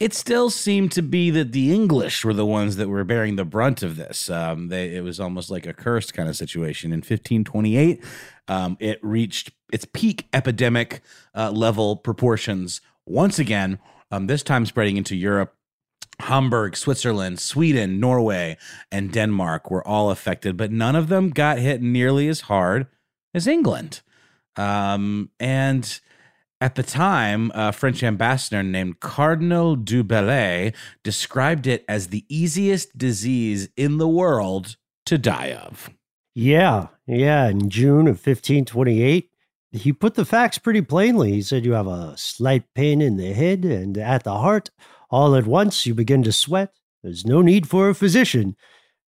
it 0.00 0.14
still 0.14 0.48
seemed 0.48 0.92
to 0.92 1.02
be 1.02 1.30
that 1.30 1.52
the 1.52 1.72
English 1.72 2.24
were 2.24 2.32
the 2.32 2.46
ones 2.46 2.76
that 2.76 2.88
were 2.88 3.04
bearing 3.04 3.36
the 3.36 3.44
brunt 3.44 3.82
of 3.82 3.96
this. 3.96 4.30
Um, 4.30 4.68
they, 4.68 4.96
it 4.96 5.04
was 5.04 5.20
almost 5.20 5.50
like 5.50 5.66
a 5.66 5.74
cursed 5.74 6.14
kind 6.14 6.28
of 6.28 6.36
situation. 6.36 6.90
In 6.92 6.98
1528, 7.00 8.02
um, 8.48 8.78
it 8.80 8.98
reached 9.02 9.52
its 9.72 9.84
peak 9.92 10.26
epidemic 10.32 11.02
uh, 11.34 11.50
level 11.50 11.96
proportions 11.96 12.80
once 13.06 13.38
again, 13.38 13.78
um, 14.10 14.26
this 14.26 14.42
time 14.42 14.64
spreading 14.64 14.96
into 14.96 15.14
Europe. 15.14 15.54
Hamburg, 16.20 16.76
Switzerland, 16.76 17.40
Sweden, 17.40 17.98
Norway, 17.98 18.58
and 18.92 19.10
Denmark 19.10 19.70
were 19.70 19.86
all 19.86 20.10
affected, 20.10 20.56
but 20.56 20.70
none 20.70 20.94
of 20.94 21.08
them 21.08 21.30
got 21.30 21.58
hit 21.58 21.80
nearly 21.80 22.28
as 22.28 22.42
hard 22.42 22.86
as 23.32 23.46
England. 23.46 24.02
Um, 24.56 25.30
and 25.40 26.00
at 26.60 26.74
the 26.74 26.82
time, 26.82 27.50
a 27.54 27.72
French 27.72 28.02
ambassador 28.02 28.62
named 28.62 29.00
Cardinal 29.00 29.76
du 29.76 30.04
Bellay 30.04 30.74
described 31.02 31.66
it 31.66 31.84
as 31.88 32.08
the 32.08 32.24
easiest 32.28 32.98
disease 32.98 33.68
in 33.76 33.96
the 33.96 34.08
world 34.08 34.76
to 35.06 35.16
die 35.16 35.52
of. 35.52 35.88
Yeah, 36.34 36.88
yeah. 37.06 37.48
In 37.48 37.70
June 37.70 38.06
of 38.06 38.16
1528, 38.16 39.30
he 39.72 39.92
put 39.92 40.14
the 40.14 40.24
facts 40.24 40.58
pretty 40.58 40.82
plainly. 40.82 41.32
He 41.32 41.42
said, 41.42 41.64
You 41.64 41.72
have 41.72 41.86
a 41.86 42.14
slight 42.16 42.64
pain 42.74 43.00
in 43.00 43.16
the 43.16 43.32
head 43.32 43.64
and 43.64 43.96
at 43.96 44.24
the 44.24 44.34
heart. 44.34 44.70
All 45.10 45.34
at 45.34 45.46
once, 45.46 45.86
you 45.86 45.94
begin 45.94 46.22
to 46.24 46.32
sweat. 46.32 46.74
There's 47.02 47.24
no 47.24 47.40
need 47.40 47.68
for 47.68 47.88
a 47.88 47.94
physician. 47.94 48.56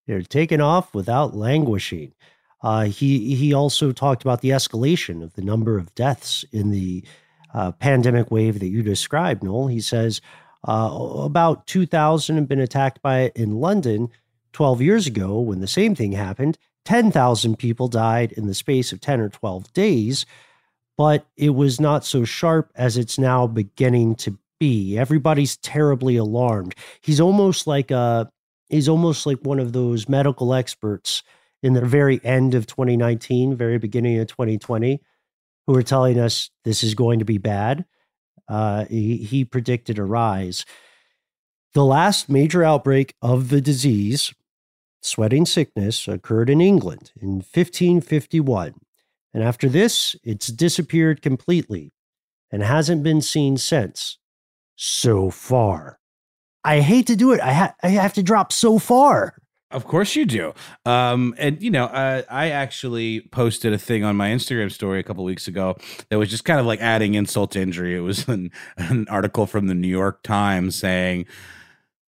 They're 0.07 0.23
taken 0.23 0.61
off 0.61 0.95
without 0.95 1.37
languishing. 1.37 2.15
Uh, 2.62 2.85
he 2.85 3.35
he 3.35 3.53
also 3.53 3.93
talked 3.93 4.23
about 4.23 4.41
the 4.41 4.51
escalation 4.51 5.23
of 5.23 5.35
the 5.35 5.43
number 5.43 5.79
of 5.79 5.95
deaths 5.95 6.45
in 6.53 6.71
the 6.71 7.05
uh, 7.55 7.73
pandemic 7.73 8.31
wave 8.31 8.61
that 8.61 8.69
you 8.69 8.83
described, 8.83 9.43
Noel. 9.43 9.67
He 9.67 9.81
says 9.81 10.21
uh, 10.67 10.91
about 11.19 11.67
2,000 11.67 12.37
have 12.37 12.49
been 12.49 12.61
attacked 12.61 13.03
by 13.03 13.21
it 13.21 13.37
in 13.37 13.61
London 13.61 14.09
12 14.53 14.81
years 14.83 15.07
ago 15.07 15.41
when 15.41 15.61
the 15.61 15.67
same 15.67 15.95
thing 15.95 16.12
happened. 16.12 16.59
10,000 16.85 17.59
people 17.59 17.88
died 17.88 18.33
in 18.33 18.47
the 18.47 18.55
space 18.55 18.93
of 18.93 19.01
10 19.01 19.21
or 19.21 19.29
12 19.29 19.73
days, 19.73 20.27
but 20.97 21.27
it 21.37 21.51
was 21.51 21.81
not 21.81 22.05
so 22.05 22.25
sharp 22.25 22.71
as 22.75 22.97
it's 22.97 23.19
now 23.19 23.47
beginning 23.47 24.15
to 24.17 24.37
be. 24.59 24.99
Everybody's 24.99 25.57
terribly 25.59 26.17
alarmed. 26.17 26.75
He's 27.01 27.21
almost 27.21 27.67
like 27.67 27.91
a 27.91 28.31
he's 28.69 28.88
almost 28.88 29.27
like 29.27 29.41
one 29.43 29.59
of 29.59 29.73
those 29.73 30.09
medical 30.09 30.55
experts 30.55 31.23
in 31.62 31.75
the 31.75 31.85
very 31.85 32.21
end 32.25 32.55
of 32.55 32.67
2019, 32.67 33.55
very 33.55 33.79
beginning 33.79 34.19
of 34.19 34.27
2020, 34.29 35.01
who 35.66 35.77
are 35.77 35.83
telling 35.83 36.18
us 36.18 36.51
this 36.64 36.83
is 36.83 36.94
going 36.94 37.18
to 37.18 37.25
be 37.25 37.38
bad. 37.38 37.85
Uh, 38.48 38.85
he, 38.87 39.18
he 39.18 39.44
predicted 39.44 39.98
a 39.98 40.05
rise. 40.05 40.64
The 41.75 41.85
last 41.85 42.29
major 42.29 42.62
outbreak 42.62 43.14
of 43.22 43.48
the 43.48 43.61
disease, 43.61 44.35
sweating 45.01 45.46
sickness, 45.46 46.07
occurred 46.07 46.51
in 46.51 46.61
England 46.61 47.12
in 47.20 47.37
1551. 47.37 48.75
And 49.33 49.42
after 49.42 49.68
this, 49.68 50.14
it's 50.22 50.48
disappeared 50.48 51.22
completely 51.22 51.92
and 52.51 52.62
hasn't 52.62 53.03
been 53.03 53.22
seen 53.22 53.57
since. 53.57 54.18
So 54.77 55.31
far. 55.31 55.98
I 56.64 56.81
hate 56.81 57.07
to 57.07 57.16
do 57.16 57.33
it. 57.33 57.40
I, 57.40 57.53
ha- 57.53 57.75
I 57.83 57.88
have 57.88 58.12
to 58.14 58.22
drop 58.22 58.53
so 58.53 58.79
far. 58.79 59.37
Of 59.73 59.85
course 59.87 60.15
you 60.17 60.25
do. 60.27 60.53
Um, 60.87 61.35
and 61.39 61.63
you 61.63 61.71
know, 61.71 61.87
uh, 61.87 62.23
I 62.31 62.51
actually 62.51 63.23
posted 63.33 63.73
a 63.73 63.79
thing 63.79 64.05
on 64.05 64.17
my 64.17 64.29
Instagram 64.31 64.71
story 64.71 65.01
a 65.01 65.03
couple 65.03 65.25
weeks 65.25 65.49
ago 65.49 65.77
that 66.09 66.19
was 66.19 66.29
just 66.31 66.45
kind 66.45 66.61
of 66.61 66.67
like 66.67 66.81
adding 66.81 67.15
insult 67.15 67.53
to 67.53 67.61
injury. 67.61 67.97
It 67.97 68.01
was 68.01 68.29
an, 68.29 68.51
an 68.77 69.07
article 69.09 69.47
from 69.47 69.67
the 69.69 69.75
New 69.75 69.89
York 69.89 70.23
Times 70.23 70.77
saying 70.77 71.27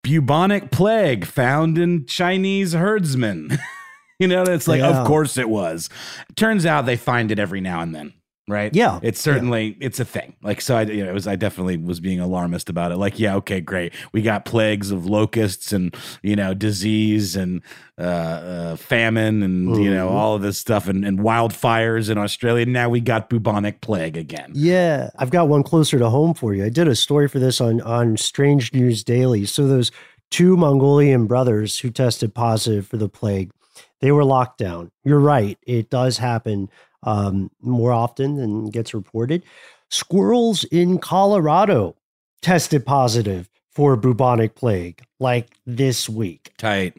bubonic 0.02 0.70
plague 0.70 1.24
found 1.24 1.78
in 1.78 2.06
Chinese 2.06 2.72
herdsmen. 2.74 3.58
you 4.18 4.28
know, 4.28 4.42
it's 4.42 4.68
like, 4.68 4.80
Yeah. 4.80 5.00
of 5.00 5.06
course 5.06 5.36
it 5.38 5.48
was. 5.48 5.88
Turns 6.36 6.66
out 6.66 6.86
they 6.86 6.96
find 6.96 7.30
it 7.30 7.38
every 7.38 7.60
now 7.60 7.80
and 7.80 7.94
then. 7.94 8.12
Right. 8.46 8.74
Yeah. 8.74 9.00
It's 9.02 9.20
certainly 9.20 9.74
it's 9.80 10.00
a 10.00 10.04
thing. 10.04 10.36
Like 10.42 10.60
so, 10.60 10.76
I 10.76 10.82
you 10.82 11.02
know, 11.02 11.10
it 11.10 11.14
was 11.14 11.26
I 11.26 11.34
definitely 11.34 11.78
was 11.78 11.98
being 11.98 12.20
alarmist 12.20 12.68
about 12.68 12.92
it. 12.92 12.98
Like, 12.98 13.18
yeah, 13.18 13.36
okay, 13.36 13.62
great. 13.62 13.94
We 14.12 14.20
got 14.20 14.44
plagues 14.44 14.90
of 14.90 15.06
locusts 15.06 15.72
and 15.72 15.96
you 16.22 16.36
know 16.36 16.52
disease 16.52 17.36
and 17.36 17.62
uh, 17.98 18.02
uh, 18.02 18.76
famine 18.76 19.42
and 19.42 19.82
you 19.82 19.90
know 19.90 20.10
all 20.10 20.34
of 20.34 20.42
this 20.42 20.58
stuff 20.58 20.88
and, 20.88 21.06
and 21.06 21.20
wildfires 21.20 22.10
in 22.10 22.18
Australia. 22.18 22.66
Now 22.66 22.90
we 22.90 23.00
got 23.00 23.30
bubonic 23.30 23.80
plague 23.80 24.18
again. 24.18 24.52
Yeah, 24.54 25.08
I've 25.18 25.30
got 25.30 25.48
one 25.48 25.62
closer 25.62 25.98
to 25.98 26.10
home 26.10 26.34
for 26.34 26.52
you. 26.52 26.66
I 26.66 26.68
did 26.68 26.86
a 26.86 26.96
story 26.96 27.28
for 27.28 27.38
this 27.38 27.62
on 27.62 27.80
on 27.80 28.18
Strange 28.18 28.74
News 28.74 29.02
Daily. 29.02 29.46
So 29.46 29.66
those 29.66 29.90
two 30.30 30.56
Mongolian 30.58 31.26
brothers 31.26 31.78
who 31.78 31.88
tested 31.90 32.34
positive 32.34 32.86
for 32.86 32.98
the 32.98 33.08
plague. 33.08 33.52
They 34.00 34.12
were 34.12 34.24
locked 34.24 34.58
down. 34.58 34.90
You're 35.02 35.18
right. 35.18 35.56
It 35.66 35.88
does 35.88 36.18
happen 36.18 36.68
um, 37.04 37.50
more 37.60 37.92
often 37.92 38.36
than 38.36 38.70
gets 38.70 38.94
reported. 38.94 39.42
Squirrels 39.90 40.64
in 40.64 40.98
Colorado 40.98 41.96
tested 42.42 42.84
positive 42.84 43.48
for 43.70 43.96
bubonic 43.96 44.54
plague 44.54 45.02
like 45.20 45.56
this 45.66 46.08
week. 46.08 46.52
Tight. 46.58 46.94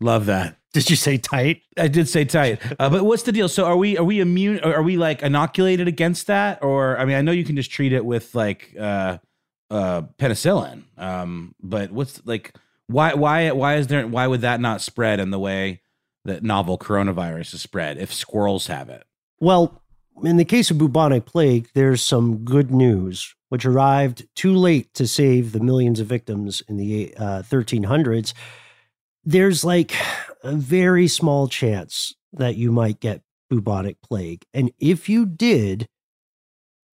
Love 0.00 0.26
that. 0.26 0.56
Did 0.72 0.88
you 0.88 0.96
say 0.96 1.18
tight? 1.18 1.62
I 1.78 1.88
did 1.88 2.08
say 2.08 2.24
tight. 2.24 2.60
Uh, 2.78 2.88
but 2.88 3.04
what's 3.04 3.22
the 3.22 3.32
deal? 3.32 3.48
So 3.48 3.64
are 3.64 3.76
we 3.76 3.96
are 3.98 4.04
we 4.04 4.20
immune? 4.20 4.58
Are 4.60 4.82
we 4.82 4.96
like 4.96 5.22
inoculated 5.22 5.86
against 5.86 6.26
that? 6.26 6.62
Or 6.62 6.98
I 6.98 7.04
mean, 7.04 7.16
I 7.16 7.22
know 7.22 7.30
you 7.32 7.44
can 7.44 7.54
just 7.54 7.70
treat 7.70 7.92
it 7.92 8.04
with 8.04 8.34
like 8.34 8.74
uh, 8.80 9.18
uh, 9.70 10.02
penicillin. 10.18 10.84
Um, 10.96 11.54
but 11.60 11.92
what's 11.92 12.24
like 12.24 12.54
why 12.86 13.14
why 13.14 13.50
why 13.52 13.76
is 13.76 13.86
there 13.86 14.06
why 14.06 14.26
would 14.26 14.40
that 14.40 14.60
not 14.60 14.80
spread 14.80 15.20
in 15.20 15.30
the 15.30 15.38
way 15.38 15.82
that 16.24 16.42
novel 16.42 16.78
coronavirus 16.78 17.54
is 17.54 17.62
spread 17.62 17.98
if 17.98 18.12
squirrels 18.12 18.66
have 18.66 18.88
it? 18.88 19.04
Well, 19.40 19.82
in 20.22 20.36
the 20.36 20.44
case 20.44 20.70
of 20.70 20.78
bubonic 20.78 21.26
plague, 21.26 21.68
there's 21.74 22.02
some 22.02 22.38
good 22.44 22.70
news, 22.70 23.34
which 23.48 23.64
arrived 23.64 24.26
too 24.34 24.54
late 24.54 24.92
to 24.94 25.06
save 25.06 25.52
the 25.52 25.60
millions 25.60 26.00
of 26.00 26.06
victims 26.06 26.62
in 26.68 26.76
the 26.76 27.14
uh, 27.16 27.42
1300s. 27.42 28.34
There's 29.24 29.64
like 29.64 29.94
a 30.42 30.52
very 30.52 31.08
small 31.08 31.48
chance 31.48 32.14
that 32.32 32.56
you 32.56 32.72
might 32.72 33.00
get 33.00 33.22
bubonic 33.50 34.00
plague. 34.02 34.44
And 34.54 34.72
if 34.78 35.08
you 35.08 35.26
did, 35.26 35.86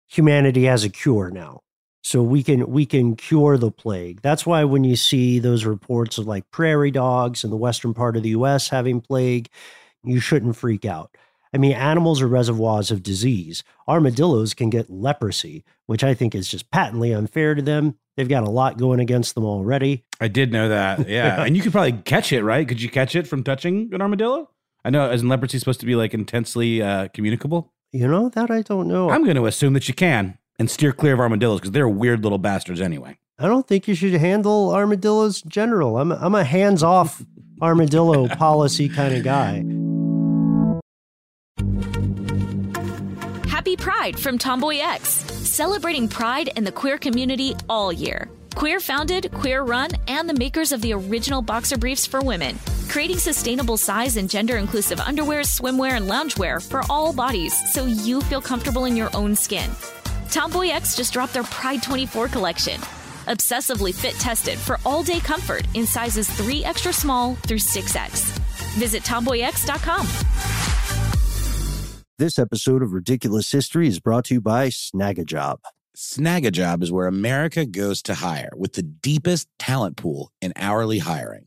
humanity 0.09 0.65
has 0.65 0.85
a 0.85 0.91
cure 0.91 1.31
now. 1.31 1.62
So 2.03 2.21
we 2.23 2.43
can 2.43 2.69
we 2.69 2.85
can 2.85 3.15
cure 3.15 3.57
the 3.57 3.71
plague. 3.71 4.21
That's 4.23 4.45
why 4.45 4.65
when 4.65 4.83
you 4.85 4.97
see 4.97 5.39
those 5.39 5.65
reports 5.65 6.19
of 6.19 6.27
like 6.27 6.51
prairie 6.51 6.91
dogs 6.91 7.45
in 7.45 7.51
the 7.51 7.57
western 7.57 7.95
part 7.95 8.17
of 8.17 8.25
the 8.25 8.31
US 8.31 8.69
having 8.69 9.01
plague, 9.01 9.49
you 10.05 10.19
shouldn't 10.19 10.57
freak 10.57 10.85
out. 10.85 11.17
I 11.55 11.59
mean, 11.59 11.73
animals 11.73 12.21
are 12.23 12.27
reservoirs 12.27 12.91
of 12.91 13.03
disease. 13.03 13.63
Armadillos 13.87 14.55
can 14.55 14.71
get 14.71 14.91
leprosy, 14.91 15.65
which 15.87 16.03
I 16.03 16.15
think 16.15 16.35
is 16.35 16.49
just 16.49 16.71
patently 16.71 17.13
unfair 17.13 17.55
to 17.55 17.63
them. 17.63 17.97
They've 18.17 18.29
got 18.29 18.45
a 18.45 18.51
lot 18.51 18.79
going 18.79 19.01
against 19.01 19.35
them 19.35 19.45
already. 19.45 20.05
I 20.21 20.29
did 20.29 20.51
know 20.51 20.69
that. 20.71 21.09
Yeah. 21.13 21.45
and 21.45 21.57
you 21.57 21.63
could 21.63 21.73
probably 21.73 21.93
catch 21.93 22.33
it, 22.33 22.43
right? 22.43 22.67
Could 22.67 22.81
you 22.81 22.89
catch 22.89 23.15
it 23.15 23.27
from 23.27 23.43
touching 23.45 23.91
an 23.93 24.01
armadillo? 24.01 24.49
I 24.85 24.91
know, 24.91 25.11
isn't 25.13 25.29
leprosy 25.29 25.59
supposed 25.59 25.81
to 25.81 25.87
be 25.87 25.95
like 25.95 26.15
intensely 26.15 26.83
uh, 26.83 27.09
communicable? 27.09 27.71
You 27.93 28.09
know, 28.09 28.31
that 28.31 28.51
I 28.51 28.63
don't 28.63 28.89
know. 28.89 29.11
I'm 29.11 29.23
going 29.23 29.37
to 29.37 29.47
assume 29.47 29.75
that 29.75 29.87
you 29.89 29.95
can 29.95 30.39
and 30.59 30.71
steer 30.71 30.93
clear 30.93 31.15
of 31.15 31.21
armadillos 31.21 31.61
because 31.61 31.73
they're 31.73 31.89
weird 31.89 32.23
little 32.23 32.39
bastards 32.39 32.81
anyway. 32.81 33.19
I 33.39 33.47
don't 33.47 33.67
think 33.67 33.89
you 33.89 33.95
should 33.95 34.13
handle 34.15 34.73
armadillos 34.73 35.43
in 35.43 35.51
general. 35.51 35.99
I'm 35.99 36.13
a, 36.13 36.17
I'm 36.17 36.35
a 36.35 36.45
hands 36.45 36.83
off 36.83 37.25
armadillo 37.61 38.29
policy 38.37 38.89
kind 38.89 39.15
of 39.15 39.25
guy. 39.25 39.65
Happy 43.49 43.77
Pride 43.77 44.19
from 44.19 44.39
Tomboy 44.39 44.79
X, 44.79 45.09
celebrating 45.09 46.09
pride 46.09 46.51
and 46.57 46.67
the 46.67 46.73
queer 46.73 46.99
community 46.99 47.55
all 47.69 47.93
year. 47.93 48.29
Queer 48.55 48.81
founded, 48.81 49.33
queer 49.33 49.63
run, 49.63 49.91
and 50.09 50.29
the 50.29 50.35
makers 50.35 50.73
of 50.73 50.83
the 50.83 50.93
original 50.93 51.41
boxer 51.41 51.79
briefs 51.79 52.05
for 52.07 52.21
women, 52.21 52.59
creating 52.89 53.19
sustainable 53.19 53.77
size 53.77 54.17
and 54.17 54.29
gender 54.29 54.57
inclusive 54.57 55.01
underwear, 55.01 55.41
swimwear, 55.41 55.93
and 55.93 56.07
loungewear 56.07 56.61
for 56.69 56.83
all 56.91 57.13
bodies 57.13 57.55
so 57.73 57.87
you 57.87 58.21
feel 58.23 58.43
comfortable 58.43 58.85
in 58.85 58.97
your 58.97 59.11
own 59.17 59.35
skin. 59.35 59.71
Tomboy 60.33 60.69
X 60.69 60.97
just 60.97 61.13
dropped 61.13 61.35
their 61.35 61.43
Pride 61.45 61.83
24 61.83 62.29
collection. 62.29 62.81
Obsessively 63.27 63.95
fit 63.95 64.15
tested 64.15 64.59
for 64.59 64.81
all 64.85 65.03
day 65.03 65.21
comfort 65.21 65.67
in 65.75 65.87
sizes 65.87 66.29
3 66.31 66.65
extra 66.65 66.91
small 66.91 67.35
through 67.35 67.59
6X. 67.59 68.23
Visit 68.79 69.03
tomboyx.com. 69.03 70.07
This 72.19 72.39
episode 72.39 72.83
of 72.83 72.93
Ridiculous 72.95 73.53
History 73.53 73.87
is 73.87 74.01
brought 74.01 74.25
to 74.27 74.35
you 74.35 74.41
by 74.41 74.69
Snagajob. 74.69 75.59
Snagajob 75.95 76.83
is 76.83 76.91
where 76.91 77.07
America 77.07 77.67
goes 77.67 78.01
to 78.03 78.15
hire 78.15 78.53
with 78.57 78.73
the 78.73 78.83
deepest 78.83 79.49
talent 79.59 79.99
pool 79.99 80.31
in 80.41 80.55
hourly 80.57 81.01
hiring. 81.01 81.47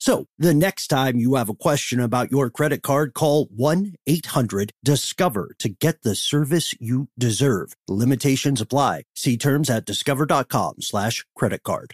So 0.00 0.28
the 0.38 0.54
next 0.54 0.86
time 0.86 1.18
you 1.18 1.34
have 1.34 1.50
a 1.50 1.54
question 1.54 2.00
about 2.00 2.32
your 2.32 2.48
credit 2.48 2.82
card, 2.82 3.12
call 3.12 3.48
1 3.54 3.96
800 4.06 4.72
Discover 4.82 5.54
to 5.58 5.68
get 5.68 6.02
the 6.02 6.14
service 6.14 6.72
you 6.80 7.08
deserve. 7.18 7.74
Limitations 7.86 8.62
apply. 8.62 9.02
See 9.14 9.36
terms 9.36 9.68
at 9.68 9.84
discover.com 9.84 10.76
slash 10.80 11.26
credit 11.36 11.62
card. 11.64 11.92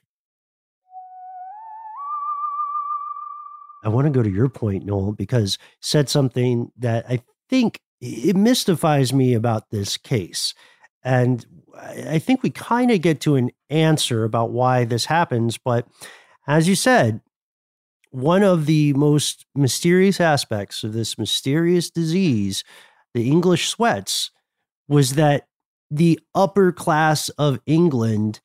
I 3.85 3.89
want 3.89 4.07
to 4.07 4.13
go 4.13 4.23
to 4.23 4.31
your 4.31 4.49
point, 4.49 4.85
Noel, 4.85 5.11
because 5.11 5.59
said 5.81 6.09
something 6.09 6.71
that 6.79 7.07
I 7.09 7.23
think 7.49 7.81
it 8.01 8.37
mystifies 8.37 9.13
me 9.13 9.35
about 9.35 9.71
this 9.71 9.97
case. 9.97 10.55
And 11.03 11.45
I 11.77 12.21
think 12.21 12.45
we 12.45 12.51
kind 12.51 12.93
of 12.93 13.01
get 13.01 13.21
to 13.23 13.35
an 13.35 13.51
answer 13.69 14.23
about 14.23 14.51
why 14.51 14.85
this 14.85 15.07
happens. 15.07 15.59
But 15.59 15.89
as 16.47 16.69
you 16.69 16.77
said, 16.77 17.21
one 18.17 18.43
of 18.43 18.65
the 18.65 18.95
most 18.95 19.45
mysterious 19.55 20.23
aspects 20.23 20.83
of 20.83 20.95
this 20.95 21.19
mysterious 21.19 21.91
disease, 21.91 22.65
the 23.13 23.29
English 23.29 23.69
sweats, 23.69 24.31
was 24.89 25.17
that 25.17 25.49
the 25.91 26.19
upper 26.35 26.73
class 26.73 27.29
of 27.31 27.61
England, 27.67 28.41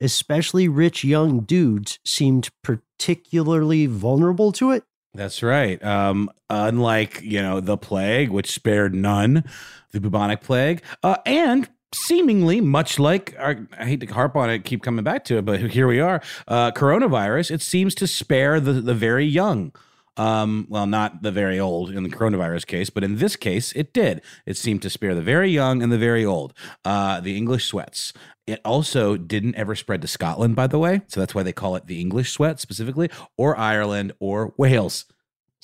especially 0.00 0.68
rich 0.68 1.04
young 1.04 1.40
dudes, 1.40 1.98
seemed 2.06 2.48
particularly 2.62 3.84
vulnerable 3.84 4.52
to 4.52 4.70
it. 4.70 4.84
That's 5.12 5.42
right. 5.42 5.84
Um, 5.84 6.30
unlike 6.48 7.20
you 7.22 7.42
know 7.42 7.60
the 7.60 7.76
plague, 7.76 8.30
which 8.30 8.52
spared 8.52 8.94
none, 8.94 9.44
the 9.92 10.00
bubonic 10.00 10.40
plague, 10.40 10.82
uh, 11.02 11.18
and 11.26 11.68
seemingly 11.94 12.60
much 12.60 12.98
like 12.98 13.34
our, 13.38 13.66
I 13.78 13.84
hate 13.86 14.00
to 14.00 14.06
harp 14.06 14.36
on 14.36 14.50
it, 14.50 14.64
keep 14.64 14.82
coming 14.82 15.04
back 15.04 15.24
to 15.26 15.38
it, 15.38 15.44
but 15.44 15.60
here 15.60 15.86
we 15.86 16.00
are. 16.00 16.22
Uh, 16.46 16.70
coronavirus. 16.72 17.50
It 17.50 17.62
seems 17.62 17.94
to 17.96 18.06
spare 18.06 18.60
the 18.60 18.72
the 18.72 18.94
very 18.94 19.26
young. 19.26 19.72
Um, 20.16 20.66
well, 20.68 20.86
not 20.86 21.22
the 21.22 21.32
very 21.32 21.58
old 21.58 21.90
in 21.90 22.02
the 22.04 22.08
coronavirus 22.08 22.66
case, 22.66 22.88
but 22.88 23.02
in 23.02 23.18
this 23.18 23.34
case, 23.34 23.72
it 23.72 23.92
did. 23.92 24.22
It 24.46 24.56
seemed 24.56 24.82
to 24.82 24.90
spare 24.90 25.14
the 25.14 25.22
very 25.22 25.50
young 25.50 25.82
and 25.82 25.90
the 25.90 25.98
very 25.98 26.24
old. 26.24 26.54
Uh, 26.84 27.20
the 27.20 27.36
English 27.36 27.66
sweats. 27.66 28.12
It 28.46 28.60
also 28.64 29.16
didn't 29.16 29.56
ever 29.56 29.74
spread 29.74 30.02
to 30.02 30.08
Scotland, 30.08 30.54
by 30.54 30.66
the 30.66 30.78
way. 30.78 31.00
So 31.08 31.18
that's 31.18 31.34
why 31.34 31.42
they 31.42 31.52
call 31.52 31.76
it 31.76 31.86
the 31.86 32.00
English 32.00 32.30
sweat 32.30 32.60
specifically, 32.60 33.10
or 33.36 33.56
Ireland 33.58 34.12
or 34.20 34.54
Wales, 34.56 35.06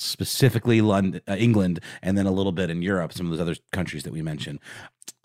specifically 0.00 0.80
London, 0.80 1.20
uh, 1.28 1.36
England, 1.36 1.80
and 2.02 2.16
then 2.16 2.26
a 2.26 2.30
little 2.30 2.52
bit 2.52 2.70
in 2.70 2.82
Europe, 2.82 3.12
some 3.12 3.26
of 3.26 3.32
those 3.32 3.40
other 3.40 3.56
countries 3.72 4.02
that 4.04 4.12
we 4.12 4.22
mentioned. 4.22 4.58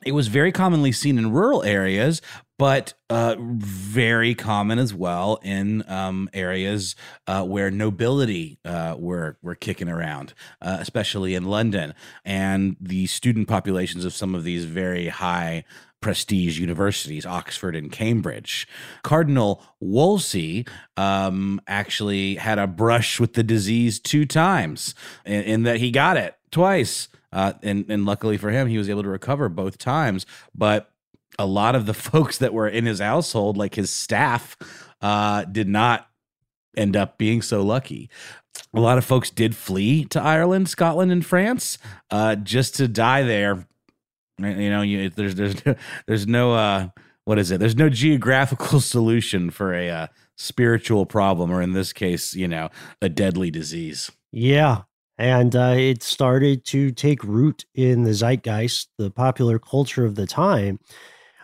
it 0.06 0.12
was 0.12 0.28
very 0.28 0.52
commonly 0.52 0.92
seen 0.92 1.18
in 1.18 1.32
rural 1.32 1.64
areas, 1.64 2.22
but 2.58 2.94
uh, 3.10 3.36
very 3.40 4.36
common 4.36 4.80
as 4.80 4.94
well 4.94 5.40
in 5.44 5.84
um, 5.90 6.30
areas 6.34 6.96
uh, 7.28 7.44
where 7.44 7.72
nobility 7.72 8.60
uh, 8.64 8.96
were 8.98 9.38
were 9.42 9.56
kicking 9.56 9.90
around, 9.90 10.34
uh, 10.62 10.78
especially 10.80 11.36
in 11.36 11.46
London, 11.46 11.94
and 12.24 12.78
the 12.80 13.08
student 13.08 13.48
populations 13.48 14.06
of 14.06 14.14
some 14.14 14.36
of 14.36 14.44
these 14.44 14.66
very 14.66 15.08
high 15.08 15.64
prestige 16.06 16.60
universities, 16.60 17.26
Oxford 17.26 17.76
and 17.76 17.91
Cambridge. 17.91 18.68
Cardinal 19.02 19.63
Wolsey 19.80 20.68
um, 20.98 21.60
actually 21.65 22.36
had 22.36 22.60
a 22.60 22.68
brush 22.68 23.20
with 23.20 23.34
the 23.34 23.41
disease 23.41 24.00
two 24.00 24.24
times, 24.24 24.94
in, 25.26 25.41
in 25.41 25.63
that 25.63 25.78
he 25.78 25.89
got 25.89 26.15
it 26.15 26.36
twice. 26.52 27.08
Uh, 27.34 27.54
and, 27.63 27.89
and 27.89 28.06
luckily 28.06 28.38
for 28.38 28.52
him, 28.52 28.68
he 28.68 28.78
was 28.78 28.88
able 28.88 29.02
to 29.02 29.10
recover 29.10 29.50
both 29.50 29.80
times. 29.80 30.28
But 30.54 30.91
a 31.39 31.48
lot 31.48 31.74
of 31.74 31.88
the 31.88 31.94
folks 32.12 32.38
that 32.38 32.54
were 32.54 32.68
in 32.68 32.86
his 32.86 33.00
household, 33.00 33.58
like 33.58 33.74
his 33.74 33.89
staff, 33.89 34.56
uh, 35.02 35.46
did 35.46 35.68
not 35.68 36.08
end 36.78 36.96
up 36.96 37.18
being 37.18 37.41
so 37.41 37.63
lucky. 37.63 38.12
A 38.76 38.80
lot 38.80 39.00
of 39.00 39.06
folks 39.06 39.32
did 39.32 39.56
flee 39.56 40.06
to 40.06 40.22
Ireland, 40.22 40.70
Scotland, 40.70 41.12
and 41.12 41.26
France 41.26 41.80
uh, 42.12 42.36
just 42.36 42.76
to 42.76 42.88
die 42.88 43.24
there. 43.24 43.65
You 44.38 44.69
know, 44.69 44.82
you, 44.82 45.10
there's 45.10 45.36
there's 45.36 45.56
there's 46.08 46.28
no 46.28 46.54
uh, 46.54 46.89
what 47.26 47.39
is 47.39 47.52
it? 47.52 47.60
There's 47.60 47.76
no 47.76 47.89
geographical 47.89 48.80
solution 48.82 49.50
for 49.50 49.74
a 49.74 49.89
uh, 49.89 50.08
spiritual 50.38 51.06
problem, 51.06 51.52
or 51.52 51.62
in 51.62 51.74
this 51.74 51.93
case, 51.93 52.34
you 52.34 52.48
know, 52.48 52.69
a 53.02 53.10
deadly 53.10 53.52
disease. 53.52 54.12
Yeah, 54.32 54.84
and 55.17 55.56
uh, 55.56 55.76
it 55.78 56.04
started 56.04 56.65
to 56.65 56.91
take 56.91 57.24
root 57.24 57.65
in 57.74 58.04
the 58.04 58.13
zeitgeist, 58.13 58.88
the 58.98 59.12
popular 59.12 59.60
culture 59.60 60.06
of 60.06 60.15
the 60.15 60.28
time. 60.28 60.80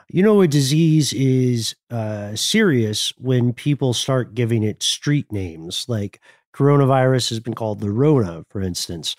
You 0.09 0.23
know, 0.23 0.41
a 0.41 0.47
disease 0.47 1.13
is 1.13 1.73
uh, 1.89 2.35
serious 2.35 3.13
when 3.17 3.53
people 3.53 3.93
start 3.93 4.33
giving 4.33 4.61
it 4.61 4.83
street 4.83 5.31
names, 5.31 5.85
like 5.87 6.19
coronavirus 6.53 7.29
has 7.29 7.39
been 7.39 7.53
called 7.53 7.79
the 7.79 7.91
Rona, 7.91 8.43
for 8.49 8.61
instance. 8.61 9.15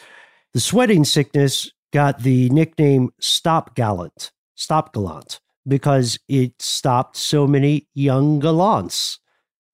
The 0.52 0.60
sweating 0.60 1.04
sickness 1.04 1.72
got 1.92 2.22
the 2.22 2.48
nickname 2.50 3.10
Stop 3.20 3.74
Gallant, 3.74 4.32
Stop 4.54 4.92
Gallant, 4.92 5.40
because 5.66 6.18
it 6.28 6.60
stopped 6.60 7.16
so 7.16 7.46
many 7.46 7.88
young 7.94 8.40
gallants. 8.40 9.18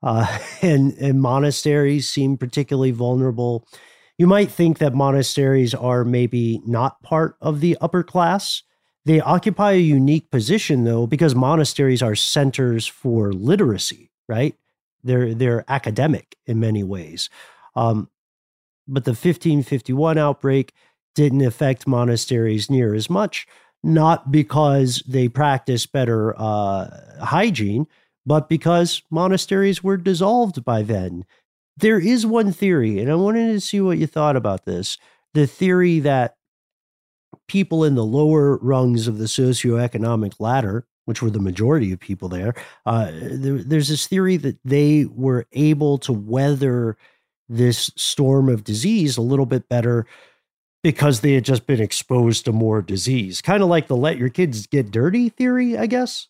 Uh, 0.03 0.39
and, 0.63 0.93
and 0.95 1.21
monasteries 1.21 2.09
seem 2.09 2.37
particularly 2.37 2.91
vulnerable 2.91 3.67
you 4.19 4.27
might 4.27 4.51
think 4.51 4.79
that 4.79 4.95
monasteries 4.95 5.75
are 5.75 6.05
maybe 6.05 6.61
not 6.67 7.01
part 7.03 7.37
of 7.41 7.61
the 7.61 7.79
upper 7.81 8.03
class. 8.03 8.65
They 9.05 9.21
occupy 9.21 9.73
a 9.73 9.81
unique 9.81 10.31
position, 10.31 10.85
though, 10.85 11.07
because 11.07 11.37
monasteries 11.37 12.03
are 12.03 12.17
centers 12.17 12.87
for 12.87 13.33
literacy, 13.33 14.11
right? 14.29 14.57
They're, 15.05 15.35
they're 15.35 15.65
academic 15.69 16.37
in 16.47 16.59
many 16.59 16.83
ways. 16.83 17.31
Um, 17.77 18.11
but 18.89 19.05
the 19.05 19.13
1551 19.13 20.19
outbreak 20.19 20.75
didn't 21.19 21.45
affect 21.45 21.87
monasteries 21.87 22.71
near 22.71 22.95
as 22.95 23.11
much, 23.11 23.47
not 23.83 24.31
because 24.31 25.03
they 25.07 25.29
practiced 25.29 25.93
better 25.93 26.35
uh, 26.41 26.89
hygiene, 27.21 27.87
but 28.25 28.49
because 28.49 29.03
monasteries 29.11 29.83
were 29.83 29.97
dissolved 29.97 30.65
by 30.65 30.83
then 30.83 31.25
there 31.79 32.01
is 32.01 32.27
one 32.27 32.53
theory, 32.53 32.99
and 32.99 33.11
I 33.11 33.15
wanted 33.15 33.53
to 33.53 33.61
see 33.61 33.81
what 33.81 33.99
you 33.99 34.07
thought 34.07 34.37
about 34.37 34.65
this. 34.65 34.99
The 35.35 35.47
theory 35.47 36.01
that 36.01 36.35
people 37.47 37.85
in 37.85 37.95
the 37.95 38.05
lower 38.05 38.57
rungs 38.59 39.07
of 39.07 39.19
the 39.19 39.27
socioeconomic 39.27 40.35
ladder, 40.41 40.87
which 41.05 41.23
were 41.23 41.31
the 41.31 41.39
majority 41.39 41.93
of 41.93 42.01
people 42.01 42.29
there, 42.29 42.55
uh, 42.85 43.13
there, 43.13 43.63
there's 43.63 43.89
this 43.89 44.07
theory 44.07 44.37
that 44.39 44.59
they 44.65 45.05
were 45.05 45.47
able 45.53 45.99
to 45.99 46.13
weather 46.13 46.97
this 47.49 47.91
storm 47.97 48.49
of 48.49 48.65
disease 48.65 49.17
a 49.17 49.23
little 49.23 49.47
bit 49.47 49.69
better 49.69 50.05
because 50.83 51.21
they 51.21 51.35
had 51.35 51.45
just 51.45 51.67
been 51.67 51.81
exposed 51.81 52.45
to 52.45 52.53
more 52.53 52.83
disease. 52.83 53.43
Kind 53.43 53.63
of 53.63 53.69
like 53.69 53.89
the 53.89 53.97
let 53.97 54.19
your 54.19 54.29
kids 54.29 54.67
get 54.67 54.91
dirty 54.91 55.29
theory, 55.29 55.77
I 55.77 55.87
guess. 55.87 56.29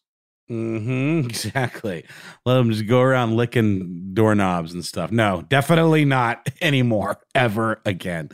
Mm-hmm. 0.51 1.19
Exactly. 1.29 2.05
Let 2.47 2.55
them 2.55 2.71
just 2.71 2.87
go 2.87 3.01
around 3.01 3.37
licking 3.37 4.11
doorknobs 4.15 4.73
and 4.73 4.85
stuff. 4.85 5.11
No, 5.13 5.43
definitely 5.49 6.05
not 6.05 6.49
anymore, 6.63 7.19
ever 7.35 7.81
again. 7.85 8.31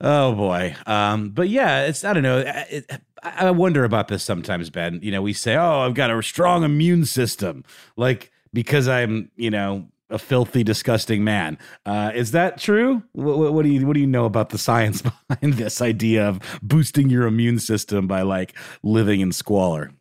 Oh 0.00 0.34
boy. 0.34 0.76
Um, 0.86 1.30
but 1.30 1.48
yeah, 1.48 1.86
it's 1.86 2.04
I 2.04 2.12
don't 2.12 2.22
know. 2.22 2.44
It, 2.46 2.90
I 3.22 3.50
wonder 3.52 3.84
about 3.84 4.08
this 4.08 4.22
sometimes, 4.22 4.68
Ben. 4.68 5.00
You 5.02 5.12
know, 5.12 5.22
we 5.22 5.32
say, 5.32 5.56
"Oh, 5.56 5.80
I've 5.80 5.94
got 5.94 6.10
a 6.10 6.22
strong 6.22 6.62
immune 6.62 7.06
system," 7.06 7.64
like 7.96 8.30
because 8.52 8.86
I'm, 8.86 9.30
you 9.36 9.50
know, 9.50 9.88
a 10.14 10.18
filthy, 10.18 10.62
disgusting 10.62 11.24
man. 11.24 11.58
Uh, 11.84 12.12
is 12.14 12.30
that 12.30 12.58
true? 12.58 13.02
What, 13.12 13.52
what, 13.52 13.64
do 13.64 13.68
you 13.68 13.86
what 13.86 13.94
do 13.94 14.00
you 14.00 14.06
know 14.06 14.24
about 14.24 14.50
the 14.50 14.58
science 14.58 15.02
behind 15.28 15.54
this 15.54 15.82
idea 15.82 16.26
of 16.26 16.40
boosting 16.62 17.10
your 17.10 17.26
immune 17.26 17.58
system 17.58 18.06
by 18.06 18.22
like 18.22 18.56
living 18.82 19.20
in 19.20 19.32
squalor? 19.32 19.92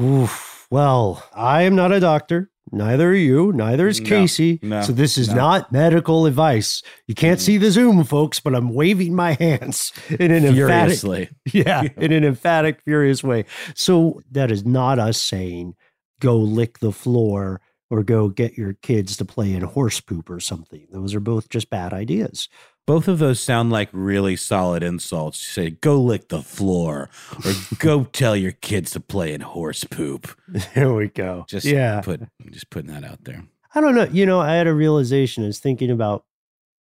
Oof. 0.00 0.66
Well, 0.70 1.24
I 1.34 1.62
am 1.62 1.74
not 1.74 1.92
a 1.92 2.00
doctor. 2.00 2.50
Neither 2.72 3.10
are 3.10 3.14
you. 3.14 3.52
Neither 3.52 3.86
is 3.86 4.00
Casey. 4.00 4.58
No, 4.62 4.82
so 4.82 4.92
this 4.92 5.16
is 5.16 5.28
no. 5.28 5.36
not 5.36 5.72
medical 5.72 6.26
advice. 6.26 6.82
You 7.06 7.14
can't 7.14 7.38
mm. 7.38 7.42
see 7.42 7.56
the 7.56 7.70
Zoom, 7.70 8.02
folks, 8.04 8.40
but 8.40 8.54
I'm 8.54 8.74
waving 8.74 9.14
my 9.14 9.32
hands 9.40 9.92
in 10.18 10.30
an 10.30 10.52
Furiously. 10.52 11.28
emphatic, 11.28 11.36
yeah, 11.52 11.82
in 11.96 12.10
an 12.10 12.24
emphatic, 12.24 12.80
furious 12.82 13.22
way. 13.22 13.44
So 13.74 14.20
that 14.32 14.50
is 14.50 14.64
not 14.64 14.98
us 14.98 15.20
saying 15.20 15.74
go 16.20 16.36
lick 16.36 16.78
the 16.80 16.92
floor 16.92 17.60
or 17.90 18.02
go 18.02 18.28
get 18.28 18.56
your 18.56 18.74
kids 18.74 19.16
to 19.16 19.24
play 19.24 19.52
in 19.52 19.62
horse 19.62 20.00
poop 20.00 20.30
or 20.30 20.40
something. 20.40 20.86
Those 20.90 21.14
are 21.14 21.20
both 21.20 21.48
just 21.48 21.70
bad 21.70 21.92
ideas. 21.92 22.48
Both 22.86 23.08
of 23.08 23.18
those 23.18 23.40
sound 23.40 23.70
like 23.70 23.88
really 23.92 24.36
solid 24.36 24.82
insults. 24.82 25.40
You 25.40 25.62
say, 25.62 25.70
go 25.70 26.00
lick 26.00 26.28
the 26.28 26.42
floor 26.42 27.08
or 27.44 27.52
go 27.78 28.04
tell 28.04 28.36
your 28.36 28.52
kids 28.52 28.90
to 28.92 29.00
play 29.00 29.32
in 29.32 29.40
horse 29.40 29.84
poop. 29.84 30.28
There 30.74 30.92
we 30.92 31.08
go. 31.08 31.46
Just 31.48 31.66
yeah. 31.66 32.00
put 32.02 32.22
just 32.50 32.70
putting 32.70 32.92
that 32.92 33.04
out 33.04 33.24
there. 33.24 33.44
I 33.74 33.80
don't 33.80 33.94
know. 33.94 34.04
You 34.04 34.26
know, 34.26 34.40
I 34.40 34.54
had 34.54 34.66
a 34.66 34.74
realization. 34.74 35.44
I 35.44 35.48
was 35.48 35.58
thinking 35.58 35.90
about 35.90 36.24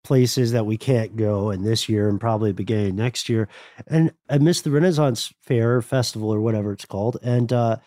places 0.03 0.51
that 0.51 0.65
we 0.65 0.77
can't 0.77 1.15
go 1.15 1.49
and 1.49 1.65
this 1.65 1.87
year 1.87 2.09
and 2.09 2.19
probably 2.19 2.51
beginning 2.51 2.95
next 2.95 3.29
year. 3.29 3.47
And 3.87 4.13
I 4.29 4.37
missed 4.37 4.63
the 4.63 4.71
Renaissance 4.71 5.33
Fair 5.41 5.81
Festival 5.81 6.33
or 6.33 6.41
whatever 6.41 6.73
it's 6.73 6.85
called. 6.85 7.17
And 7.23 7.51
uh, 7.51 7.77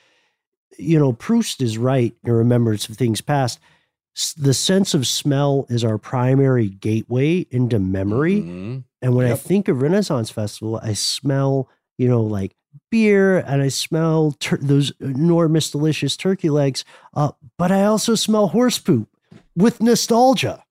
you 0.79 0.99
know, 0.99 1.13
Proust 1.13 1.63
is 1.63 1.79
right 1.79 2.15
in 2.25 2.33
remembrance 2.33 2.89
of 2.89 2.97
things 2.97 3.21
past 3.21 3.59
the 4.37 4.55
sense 4.55 4.95
of 4.95 5.07
smell 5.07 5.67
is 5.69 5.85
our 5.85 5.99
primary 5.99 6.69
gateway 6.69 7.47
into 7.51 7.79
memory. 7.79 8.37
Mm-hmm. 8.37 8.79
And 9.03 9.15
when 9.15 9.27
yep. 9.27 9.35
I 9.35 9.39
think 9.39 9.69
of 9.69 9.83
Renaissance 9.83 10.31
Festival, 10.31 10.81
I 10.83 10.95
smell, 10.95 11.69
you 11.99 12.09
know, 12.09 12.23
like 12.23 12.57
beer 12.91 13.39
and 13.39 13.61
I 13.61 13.69
smell 13.69 14.35
tur- 14.41 14.59
those 14.61 14.91
enormous, 15.01 15.71
delicious 15.71 16.17
turkey 16.17 16.49
legs. 16.49 16.85
Uh, 17.13 17.33
but 17.59 17.71
I 17.71 17.85
also 17.85 18.15
smell 18.15 18.49
horse 18.49 18.79
poop 18.79 19.09
with 19.55 19.83
nostalgia. 19.83 20.65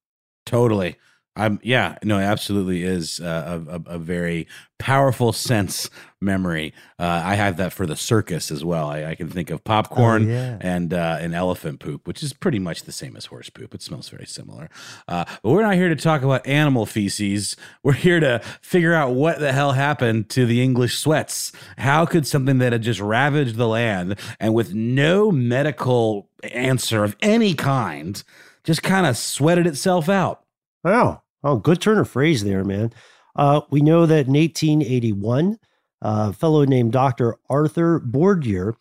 Totally. 0.47 0.95
I'm 1.35 1.59
yeah 1.63 1.97
no 2.03 2.17
it 2.17 2.23
absolutely 2.23 2.83
is 2.83 3.19
uh, 3.19 3.61
a, 3.67 3.71
a, 3.71 3.95
a, 3.95 3.99
very 3.99 4.47
powerful 4.77 5.33
sense 5.33 5.89
memory. 6.21 6.73
Uh, 6.97 7.21
I 7.23 7.35
have 7.35 7.57
that 7.57 7.73
for 7.73 7.85
the 7.85 7.95
circus 7.95 8.51
as 8.51 8.63
well. 8.63 8.87
I, 8.87 9.05
I 9.05 9.15
can 9.15 9.29
think 9.29 9.49
of 9.49 9.63
popcorn 9.63 10.29
oh, 10.29 10.33
yeah. 10.33 10.57
and 10.61 10.93
uh, 10.93 11.17
an 11.19 11.33
elephant 11.33 11.79
poop, 11.79 12.07
which 12.07 12.23
is 12.23 12.33
pretty 12.33 12.59
much 12.59 12.83
the 12.83 12.91
same 12.91 13.15
as 13.15 13.25
horse 13.25 13.49
poop. 13.49 13.73
It 13.73 13.81
smells 13.81 14.09
very 14.09 14.25
similar. 14.25 14.69
Uh, 15.07 15.25
but 15.43 15.49
we're 15.49 15.61
not 15.61 15.75
here 15.75 15.89
to 15.89 15.95
talk 15.95 16.23
about 16.23 16.45
animal 16.47 16.85
feces. 16.85 17.55
We're 17.83 17.93
here 17.93 18.19
to 18.19 18.39
figure 18.61 18.93
out 18.93 19.13
what 19.13 19.39
the 19.39 19.51
hell 19.51 19.73
happened 19.73 20.29
to 20.31 20.45
the 20.45 20.61
English 20.61 20.97
sweats. 20.97 21.51
How 21.77 22.05
could 22.05 22.25
something 22.27 22.57
that 22.59 22.73
had 22.73 22.81
just 22.81 22.99
ravaged 22.99 23.55
the 23.55 23.67
land 23.67 24.19
and 24.39 24.53
with 24.53 24.73
no 24.73 25.31
medical 25.31 26.29
answer 26.43 27.03
of 27.03 27.15
any 27.21 27.53
kind 27.53 28.23
just 28.63 28.83
kind 28.83 29.05
of 29.05 29.17
sweated 29.17 29.67
itself 29.67 30.09
out? 30.09 30.43
Wow. 30.83 31.21
Oh, 31.45 31.57
good 31.57 31.79
turn 31.79 31.99
of 31.99 32.09
phrase 32.09 32.43
there, 32.43 32.63
man. 32.63 32.91
Uh, 33.35 33.61
we 33.69 33.81
know 33.81 34.07
that 34.07 34.25
in 34.25 34.33
1881, 34.33 35.59
a 36.01 36.33
fellow 36.33 36.65
named 36.65 36.91
Dr. 36.91 37.35
Arthur 37.49 37.99
Bordier 37.99 38.73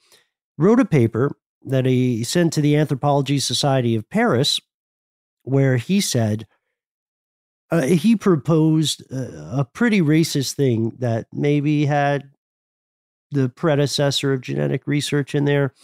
wrote 0.56 0.80
a 0.80 0.86
paper 0.86 1.36
that 1.66 1.84
he 1.84 2.24
sent 2.24 2.54
to 2.54 2.62
the 2.62 2.74
Anthropology 2.74 3.38
Society 3.38 3.94
of 3.94 4.08
Paris, 4.08 4.60
where 5.42 5.76
he 5.76 6.00
said 6.00 6.46
uh, 7.70 7.82
he 7.82 8.16
proposed 8.16 9.02
a, 9.12 9.60
a 9.60 9.64
pretty 9.70 10.00
racist 10.00 10.54
thing 10.54 10.92
that 11.00 11.26
maybe 11.34 11.84
had 11.84 12.30
the 13.30 13.50
predecessor 13.50 14.32
of 14.32 14.40
genetic 14.40 14.86
research 14.86 15.34
in 15.34 15.44
there. 15.44 15.74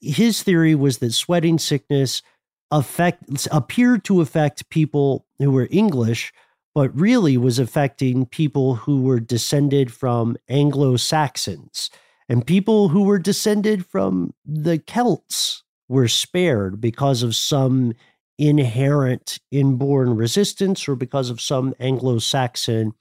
His 0.00 0.44
theory 0.44 0.76
was 0.76 0.98
that 0.98 1.12
sweating 1.12 1.58
sickness 1.58 2.22
affect 2.70 3.48
appeared 3.50 4.04
to 4.04 4.20
affect 4.20 4.68
people 4.70 5.26
who 5.38 5.50
were 5.50 5.68
English, 5.70 6.32
but 6.74 6.94
really 6.98 7.36
was 7.36 7.58
affecting 7.58 8.26
people 8.26 8.76
who 8.76 9.02
were 9.02 9.20
descended 9.20 9.92
from 9.92 10.36
Anglo 10.48 10.96
Saxons. 10.96 11.90
And 12.28 12.46
people 12.46 12.88
who 12.88 13.02
were 13.02 13.18
descended 13.18 13.84
from 13.84 14.34
the 14.44 14.78
Celts 14.78 15.64
were 15.88 16.06
spared 16.06 16.80
because 16.80 17.24
of 17.24 17.34
some 17.34 17.92
inherent 18.38 19.38
inborn 19.50 20.14
resistance 20.16 20.88
or 20.88 20.94
because 20.94 21.28
of 21.28 21.40
some 21.40 21.74
Anglo 21.80 22.18
Saxon 22.20 22.92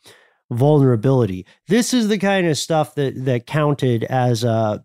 vulnerability. 0.51 1.45
This 1.67 1.93
is 1.93 2.07
the 2.07 2.17
kind 2.17 2.47
of 2.47 2.57
stuff 2.57 2.95
that, 2.95 3.23
that 3.25 3.45
counted 3.45 4.03
as 4.05 4.43
a 4.43 4.83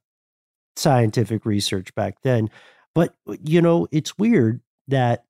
scientific 0.76 1.46
research 1.46 1.94
back 1.94 2.20
then. 2.22 2.50
But, 2.94 3.14
you 3.42 3.62
know, 3.62 3.88
it's 3.90 4.18
weird 4.18 4.60
that 4.88 5.24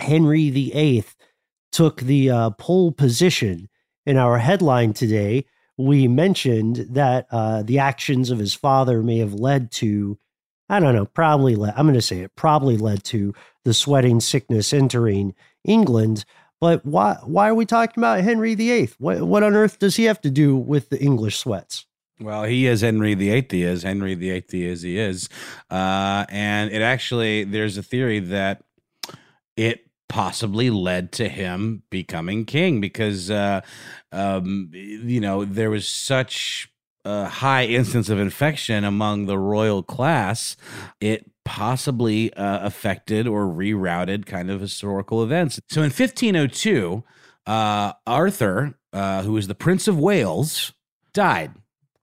Henry 0.00 0.50
VIII 0.50 1.04
took 1.72 2.00
the 2.00 2.30
uh, 2.30 2.50
pole 2.50 2.92
position 2.92 3.68
in 4.06 4.16
our 4.16 4.38
headline 4.38 4.92
today. 4.92 5.44
We 5.76 6.08
mentioned 6.08 6.86
that 6.90 7.26
uh, 7.30 7.62
the 7.62 7.78
actions 7.78 8.30
of 8.30 8.38
his 8.38 8.54
father 8.54 9.02
may 9.02 9.18
have 9.18 9.34
led 9.34 9.70
to, 9.72 10.18
I 10.68 10.80
don't 10.80 10.94
know, 10.94 11.06
probably 11.06 11.56
led, 11.56 11.74
I'm 11.76 11.86
going 11.86 11.94
to 11.94 12.02
say 12.02 12.20
it, 12.20 12.34
probably 12.36 12.76
led 12.76 13.04
to 13.04 13.34
the 13.64 13.74
sweating 13.74 14.20
sickness 14.20 14.72
entering 14.72 15.34
England. 15.64 16.24
But 16.60 16.84
why, 16.84 17.18
why 17.24 17.48
are 17.48 17.54
we 17.54 17.66
talking 17.66 18.02
about 18.02 18.20
Henry 18.20 18.54
VIII? 18.54 18.90
What, 18.98 19.22
what 19.22 19.42
on 19.42 19.54
earth 19.54 19.78
does 19.78 19.96
he 19.96 20.04
have 20.04 20.20
to 20.22 20.30
do 20.30 20.56
with 20.56 20.88
the 20.88 21.00
English 21.00 21.38
sweats? 21.38 21.86
Well, 22.20 22.44
he 22.44 22.66
is 22.66 22.80
Henry 22.80 23.14
VIII. 23.14 23.46
He 23.48 23.62
is 23.62 23.84
Henry 23.84 24.14
VIII. 24.14 24.44
He 24.50 24.66
is. 24.66 24.82
He 24.82 24.98
is. 24.98 25.28
Uh, 25.70 26.26
and 26.28 26.72
it 26.72 26.82
actually, 26.82 27.44
there's 27.44 27.78
a 27.78 27.82
theory 27.82 28.18
that 28.18 28.64
it 29.58 29.80
possibly 30.08 30.70
led 30.70 31.10
to 31.12 31.28
him 31.28 31.82
becoming 31.90 32.46
king 32.46 32.80
because, 32.80 33.30
uh, 33.30 33.60
um, 34.12 34.70
you 34.72 35.20
know, 35.20 35.44
there 35.44 35.68
was 35.68 35.86
such 35.86 36.72
a 37.04 37.26
high 37.26 37.64
instance 37.64 38.08
of 38.08 38.20
infection 38.20 38.84
among 38.84 39.26
the 39.26 39.36
royal 39.36 39.82
class. 39.82 40.56
It 41.00 41.28
possibly 41.44 42.32
uh, 42.34 42.64
affected 42.64 43.26
or 43.26 43.46
rerouted 43.46 44.26
kind 44.26 44.48
of 44.48 44.60
historical 44.60 45.24
events. 45.24 45.58
So 45.68 45.80
in 45.80 45.90
1502, 45.90 47.02
uh, 47.46 47.92
Arthur, 48.06 48.78
uh, 48.92 49.22
who 49.22 49.32
was 49.32 49.48
the 49.48 49.54
Prince 49.56 49.88
of 49.88 49.98
Wales, 49.98 50.72
died 51.12 51.52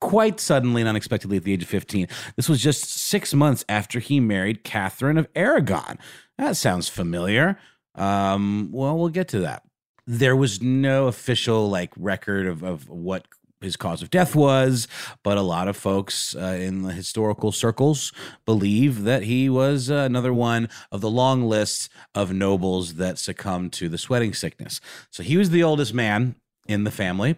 quite 0.06 0.40
suddenly 0.40 0.84
and 0.84 0.88
unexpectedly 0.88 1.38
at 1.38 1.44
the 1.44 1.52
age 1.52 1.64
of 1.64 1.70
15. 1.70 2.08
This 2.36 2.48
was 2.48 2.62
just 2.62 2.84
six 2.84 3.34
months 3.34 3.66
after 3.68 4.00
he 4.00 4.20
married 4.20 4.64
Catherine 4.64 5.18
of 5.18 5.28
Aragon. 5.36 5.98
That 6.38 6.56
sounds 6.58 6.88
familiar. 6.88 7.58
Um, 7.96 8.70
well, 8.72 8.96
we'll 8.96 9.10
get 9.10 9.28
to 9.30 9.40
that. 9.40 9.64
There 10.06 10.36
was 10.36 10.62
no 10.62 11.08
official 11.08 11.72
like 11.72 11.92
record 11.98 12.46
of, 12.46 12.62
of 12.62 12.88
what 12.88 13.26
his 13.62 13.76
cause 13.76 14.04
of 14.04 14.12
death 14.12 14.36
was, 14.36 14.88
but 15.24 15.40
a 15.40 15.42
lot 15.42 15.68
of 15.68 15.76
folks 15.76 16.36
uh, 16.36 16.56
in 16.60 16.84
the 16.84 16.94
historical 16.94 17.52
circles 17.52 18.14
believe 18.46 19.06
that 19.06 19.24
he 19.24 19.50
was 19.50 19.90
uh, 19.90 19.96
another 19.96 20.32
one 20.32 20.70
of 20.92 21.02
the 21.02 21.10
long 21.10 21.50
list 21.50 21.90
of 22.14 22.32
nobles 22.32 22.96
that 22.96 23.18
succumbed 23.18 23.74
to 23.74 23.90
the 23.90 23.98
sweating 23.98 24.36
sickness. 24.36 24.80
So 25.10 25.24
he 25.24 25.36
was 25.36 25.50
the 25.50 25.64
oldest 25.64 25.96
man 25.96 26.36
in 26.68 26.84
the 26.84 26.92
family 26.92 27.38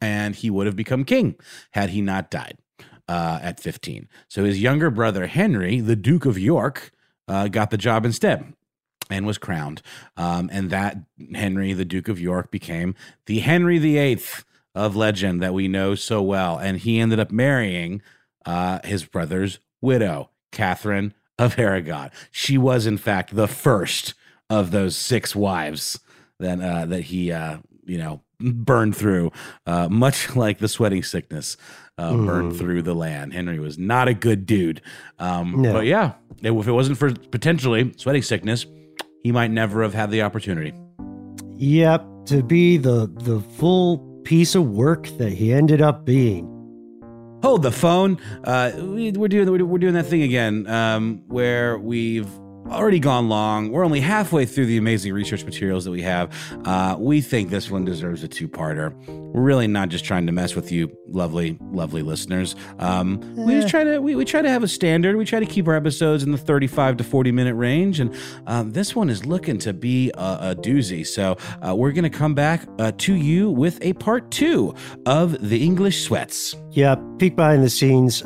and 0.00 0.34
he 0.36 0.50
would 0.50 0.66
have 0.66 0.76
become 0.76 1.04
king 1.04 1.36
had 1.72 1.90
he 1.90 2.00
not 2.00 2.30
died 2.30 2.58
uh, 3.08 3.38
at 3.42 3.60
15. 3.60 4.08
So 4.28 4.44
his 4.44 4.60
younger 4.60 4.90
brother, 4.90 5.26
Henry, 5.26 5.80
the 5.80 5.96
Duke 5.96 6.26
of 6.26 6.38
York, 6.38 6.92
uh, 7.28 7.48
got 7.48 7.70
the 7.70 7.76
job 7.76 8.04
instead 8.04 8.54
and 9.10 9.26
was 9.26 9.38
crowned. 9.38 9.82
Um, 10.16 10.48
and 10.52 10.70
that 10.70 10.98
Henry, 11.34 11.72
the 11.72 11.84
Duke 11.84 12.08
of 12.08 12.20
York, 12.20 12.50
became 12.50 12.94
the 13.26 13.40
Henry 13.40 13.78
VIII 13.78 14.22
of 14.74 14.94
legend 14.94 15.42
that 15.42 15.54
we 15.54 15.68
know 15.68 15.94
so 15.94 16.22
well. 16.22 16.56
And 16.56 16.78
he 16.78 17.00
ended 17.00 17.18
up 17.18 17.30
marrying 17.30 18.02
uh, 18.46 18.78
his 18.84 19.04
brother's 19.04 19.58
widow, 19.80 20.30
Catherine 20.52 21.14
of 21.38 21.58
Aragon. 21.58 22.10
She 22.30 22.56
was, 22.56 22.86
in 22.86 22.98
fact, 22.98 23.34
the 23.34 23.48
first 23.48 24.14
of 24.48 24.70
those 24.70 24.96
six 24.96 25.34
wives 25.34 25.98
that 26.38 26.60
uh, 26.60 26.86
that 26.86 27.02
he, 27.02 27.32
uh, 27.32 27.58
you 27.84 27.98
know, 27.98 28.22
burned 28.40 28.96
through, 28.96 29.32
uh, 29.66 29.88
much 29.88 30.34
like 30.36 30.58
the 30.58 30.68
sweating 30.68 31.02
sickness 31.02 31.56
uh, 31.98 32.12
mm. 32.12 32.26
burned 32.26 32.56
through 32.56 32.82
the 32.82 32.94
land. 32.94 33.32
Henry 33.32 33.58
was 33.58 33.78
not 33.78 34.08
a 34.08 34.14
good 34.14 34.46
dude. 34.46 34.80
Um, 35.18 35.62
no. 35.62 35.72
But 35.72 35.86
yeah, 35.86 36.14
if 36.42 36.68
it 36.68 36.72
wasn't 36.72 36.98
for 36.98 37.12
potentially 37.12 37.92
sweating 37.96 38.22
sickness, 38.22 38.66
he 39.22 39.32
might 39.32 39.50
never 39.50 39.82
have 39.82 39.94
had 39.94 40.10
the 40.10 40.22
opportunity. 40.22 40.72
Yep, 41.56 42.06
to 42.26 42.42
be 42.42 42.78
the 42.78 43.06
the 43.06 43.40
full 43.58 43.98
piece 44.24 44.54
of 44.54 44.66
work 44.66 45.08
that 45.18 45.32
he 45.32 45.52
ended 45.52 45.82
up 45.82 46.04
being. 46.04 46.46
Hold 47.42 47.62
the 47.62 47.72
phone. 47.72 48.18
Uh, 48.44 48.72
we, 48.76 49.08
are 49.08 49.28
doing 49.28 49.68
we're 49.68 49.78
doing 49.78 49.94
that 49.94 50.06
thing 50.06 50.22
again, 50.22 50.66
um, 50.66 51.22
where 51.28 51.78
we've 51.78 52.28
already 52.68 52.98
gone 52.98 53.28
long. 53.28 53.70
We're 53.70 53.84
only 53.84 54.00
halfway 54.00 54.46
through 54.46 54.66
the 54.66 54.76
amazing 54.76 55.12
research 55.12 55.44
materials 55.44 55.84
that 55.84 55.90
we 55.90 56.02
have. 56.02 56.34
Uh, 56.64 56.96
we 56.98 57.20
think 57.20 57.50
this 57.50 57.70
one 57.70 57.84
deserves 57.84 58.22
a 58.22 58.28
two 58.28 58.48
parter. 58.48 58.94
We're 59.06 59.42
really 59.42 59.66
not 59.66 59.88
just 59.88 60.04
trying 60.04 60.26
to 60.26 60.32
mess 60.32 60.54
with 60.54 60.72
you, 60.72 60.90
lovely, 61.08 61.58
lovely 61.60 62.02
listeners. 62.02 62.56
Um, 62.78 63.20
we 63.36 63.54
just 63.54 63.68
try 63.68 63.84
to 63.84 63.98
we, 63.98 64.14
we 64.14 64.24
try 64.24 64.42
to 64.42 64.50
have 64.50 64.62
a 64.62 64.68
standard. 64.68 65.16
We 65.16 65.24
try 65.24 65.40
to 65.40 65.46
keep 65.46 65.68
our 65.68 65.76
episodes 65.76 66.22
in 66.22 66.32
the 66.32 66.38
35 66.38 66.96
to 66.98 67.04
40 67.04 67.32
minute 67.32 67.54
range, 67.54 68.00
and 68.00 68.14
um, 68.46 68.72
this 68.72 68.96
one 68.96 69.10
is 69.10 69.26
looking 69.26 69.58
to 69.58 69.72
be 69.72 70.10
a, 70.14 70.38
a 70.40 70.56
doozy. 70.56 71.06
So 71.06 71.36
uh, 71.66 71.74
we're 71.74 71.92
going 71.92 72.10
to 72.10 72.10
come 72.10 72.34
back 72.34 72.66
uh, 72.78 72.92
to 72.98 73.14
you 73.14 73.50
with 73.50 73.78
a 73.82 73.92
part 73.94 74.30
two 74.30 74.74
of 75.06 75.48
the 75.48 75.62
English 75.62 76.02
sweats. 76.02 76.56
Yeah, 76.72 76.96
peek 77.18 77.36
behind 77.36 77.62
the 77.62 77.70
scenes. 77.70 78.22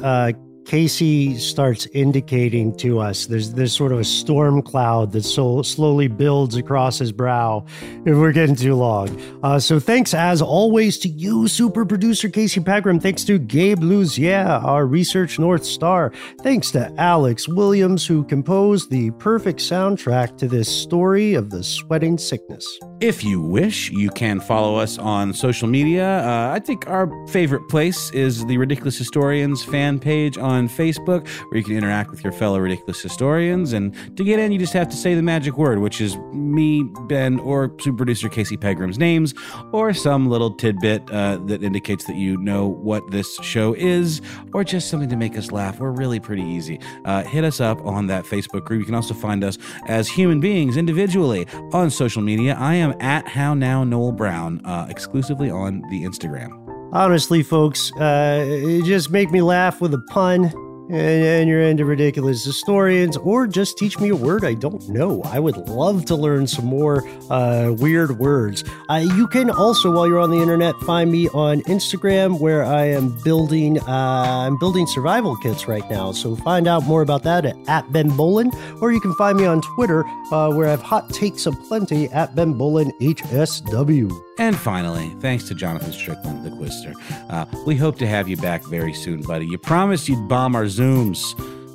Casey 0.65 1.39
starts 1.39 1.87
indicating 1.93 2.75
to 2.77 2.99
us 2.99 3.27
there's 3.27 3.53
there's 3.53 3.77
sort 3.77 3.93
of 3.93 3.99
a 3.99 4.05
storm 4.05 4.63
cloud 4.63 5.13
that 5.13 5.23
so 5.23 5.63
slowly 5.63 6.09
builds 6.09 6.57
across 6.57 6.99
his 6.99 7.13
brow 7.13 7.65
if 8.05 8.17
we're 8.17 8.33
getting 8.33 8.57
too 8.57 8.75
long. 8.75 9.21
Uh, 9.43 9.59
so 9.59 9.79
thanks 9.79 10.15
as 10.15 10.41
always 10.41 10.99
to 10.99 11.09
you, 11.09 11.49
super 11.49 11.85
producer 11.85 12.29
Casey 12.29 12.61
Pegram. 12.61 12.99
Thanks 12.99 13.25
to 13.25 13.39
Gabe 13.39 13.83
Lucier, 13.83 14.61
our 14.65 14.87
research 14.87 15.39
North 15.39 15.65
Star. 15.65 16.13
Thanks 16.43 16.71
to 16.73 16.93
Alex 16.99 17.49
Williams, 17.49 18.07
who 18.07 18.25
composed 18.25 18.91
the 18.91 19.11
perfect 19.13 19.61
soundtrack 19.61 20.39
to 20.39 20.49
this 20.49 20.69
story 20.69 21.35
of 21.35 21.51
the 21.51 21.63
sweating 21.63 22.19
sickness. 22.19 22.79
If 23.05 23.23
you 23.23 23.39
wish, 23.39 23.91
you 23.91 24.09
can 24.09 24.41
follow 24.41 24.77
us 24.77 24.97
on 24.97 25.35
social 25.35 25.69
media. 25.69 26.27
Uh, 26.27 26.55
I 26.55 26.59
think 26.59 26.89
our 26.89 27.07
favorite 27.27 27.69
place 27.69 28.11
is 28.13 28.47
the 28.47 28.57
Ridiculous 28.57 28.97
Historians 28.97 29.63
fan 29.63 29.99
page 29.99 30.39
on 30.39 30.71
Facebook, 30.71 31.29
where 31.29 31.59
you 31.59 31.63
can 31.63 31.77
interact 31.77 32.11
with 32.11 32.25
your 32.25 32.33
fellow 32.33 32.59
Ridiculous 32.59 33.03
Historians. 33.03 33.75
And 33.75 33.95
to 34.17 34.25
get 34.25 34.39
in, 34.39 34.53
you 34.53 34.59
just 34.59 34.73
have 34.73 34.89
to 34.89 34.97
say 34.97 35.15
the 35.15 35.21
magic 35.21 35.59
word, 35.59 35.81
which 35.81 36.01
is 36.01 36.17
me, 36.33 36.85
Ben, 37.01 37.39
or 37.41 37.71
super 37.79 37.99
producer 37.99 38.31
Casey 38.31 38.57
Pegram's 38.57 38.97
names, 38.97 39.35
or 39.71 39.93
some 39.93 40.31
little 40.31 40.53
tidbit 40.53 41.03
uh, 41.11 41.37
that 41.45 41.63
indicates 41.63 42.07
that 42.07 42.17
you 42.17 42.39
know 42.39 42.67
what 42.67 43.11
this 43.11 43.37
show 43.43 43.75
is, 43.75 44.23
or 44.55 44.65
just 44.65 44.89
something 44.89 45.11
to 45.11 45.17
make 45.17 45.37
us 45.37 45.53
laugh. 45.53 45.79
We're 45.79 45.91
really 45.91 46.21
pretty 46.21 46.43
easy. 46.43 46.81
Uh, 47.05 47.23
hit 47.23 47.45
us 47.45 47.61
up 47.61 47.85
on 47.85 48.07
that 48.07 48.25
Facebook 48.25 48.65
group. 48.65 48.81
You 48.81 48.87
can 48.87 48.95
also 48.95 49.13
find 49.13 49.45
us 49.45 49.59
as 49.89 50.09
human 50.09 50.41
beings 50.41 50.79
individually 50.79 51.47
on 51.75 51.91
social 51.91 52.23
media. 52.23 52.57
I 52.59 52.77
am 52.77 52.94
at 53.01 53.29
How 53.29 53.55
Now 53.55 53.85
Noel 53.85 54.13
Brown, 54.13 54.61
uh, 54.65 54.87
exclusively 54.89 55.51
on 55.51 55.83
the 55.91 56.05
Instagram. 56.05 56.61
Honestly, 56.93 57.43
folks, 57.43 57.91
uh, 57.97 58.45
it 58.47 58.85
just 58.85 59.11
make 59.11 59.31
me 59.31 59.43
laugh 59.43 59.81
with 59.81 59.93
a 59.95 59.99
pun 60.11 60.53
and, 60.89 61.25
and 61.25 61.49
you're 61.49 61.63
into 61.63 61.85
ridiculous 61.85 62.45
historians, 62.45 63.17
or 63.17 63.47
just 63.47 63.79
teach 63.79 63.99
me 63.99 64.11
a 64.11 64.17
word 64.17 64.45
I 64.45 64.55
don't 64.55 64.89
know. 64.89 65.23
I 65.25 65.39
would 65.39 65.57
love 65.69 66.05
to 66.07 66.17
learn 66.17 66.47
some 66.47 66.67
more 66.67 67.07
uh, 67.31 67.73
weird 67.79 68.19
words. 68.19 68.65
Uh, 68.89 69.05
you 69.17 69.27
can 69.29 69.51
also, 69.51 69.93
while 69.93 70.07
you're 70.07 70.19
on 70.19 70.31
the 70.31 70.41
internet, 70.41 70.75
find 70.81 71.11
me 71.11 71.29
on 71.31 71.61
Instagram, 71.63 72.41
where 72.41 72.65
I 72.65 72.87
am 72.87 73.17
building. 73.23 73.81
Uh, 73.81 74.45
I'm 74.47 74.59
building 74.59 74.87
survival 74.87 75.37
kits 75.37 75.67
right 75.67 75.89
now. 75.91 76.13
So 76.13 76.37
find 76.37 76.67
out 76.67 76.85
more 76.85 77.03
about 77.03 77.23
that 77.25 77.45
at, 77.45 77.57
at 77.69 77.91
Ben 77.93 78.09
Bowlin, 78.17 78.51
or 78.81 78.93
you 78.93 79.01
can 79.01 79.15
find 79.15 79.39
me 79.39 79.47
on 79.47 79.61
Twitter, 79.63 80.05
uh, 80.33 80.51
where 80.51 80.69
I 80.69 80.71
have 80.71 80.83
hot 80.83 81.11
takes 81.11 81.47
aplenty 81.47 82.09
at 82.11 82.35
Ben 82.35 82.55
Bowlin 82.55 82.93
HSW. 83.01 84.13
And 84.37 84.57
finally, 84.57 85.15
thanks 85.21 85.45
to 85.45 85.55
Jonathan 85.55 85.93
Strickland, 85.93 86.45
the 86.45 86.51
Quister. 86.51 86.93
Uh, 87.31 87.45
we 87.67 87.77
hope 87.77 87.99
to 87.99 88.07
have 88.07 88.29
you 88.29 88.37
back 88.37 88.65
very 88.65 88.93
soon, 88.93 89.23
buddy. 89.23 89.47
You 89.47 89.59
promised 89.59 90.09
you'd 90.09 90.29
bomb 90.29 90.57
our 90.57 90.67
Zooms, 90.79 91.35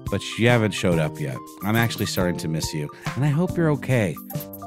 but 0.10 0.22
you 0.38 0.50
haven't 0.50 0.72
showed 0.72 1.00
up 1.00 1.20
yet. 1.20 1.38
I'm 1.64 1.76
actually 1.76 2.06
starting 2.06 2.38
to 2.38 2.48
miss 2.48 2.74
you, 2.74 2.90
and 3.16 3.24
I 3.24 3.30
hope 3.30 3.56
you're 3.56 3.72
okay. 3.72 4.16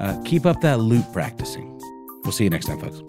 Uh, 0.00 0.20
keep 0.24 0.46
up 0.46 0.60
that 0.60 0.80
lute 0.80 1.04
practicing. 1.12 1.78
We'll 2.22 2.32
see 2.32 2.44
you 2.44 2.50
next 2.50 2.66
time, 2.66 2.80
folks. 2.80 3.02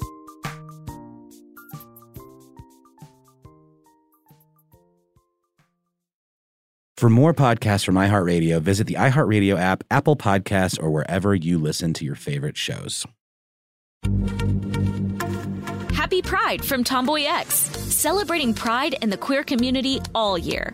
For 7.04 7.10
more 7.10 7.34
podcasts 7.34 7.84
from 7.84 7.96
iHeartRadio, 7.96 8.62
visit 8.62 8.88
the 8.88 8.94
iHeartRadio 8.94 9.58
app, 9.58 9.84
Apple 9.92 10.16
Podcasts, 10.16 10.82
or 10.82 10.90
wherever 10.90 11.36
you 11.36 11.58
listen 11.58 11.92
to 11.96 12.06
your 12.06 12.16
favorite 12.16 12.56
shows. 12.56 13.06
Happy 15.94 16.22
Pride 16.22 16.64
from 16.64 16.84
TomboyX, 16.84 17.46
celebrating 17.92 18.54
pride 18.54 18.96
and 19.02 19.12
the 19.12 19.18
queer 19.18 19.44
community 19.44 20.00
all 20.16 20.38
year. 20.38 20.74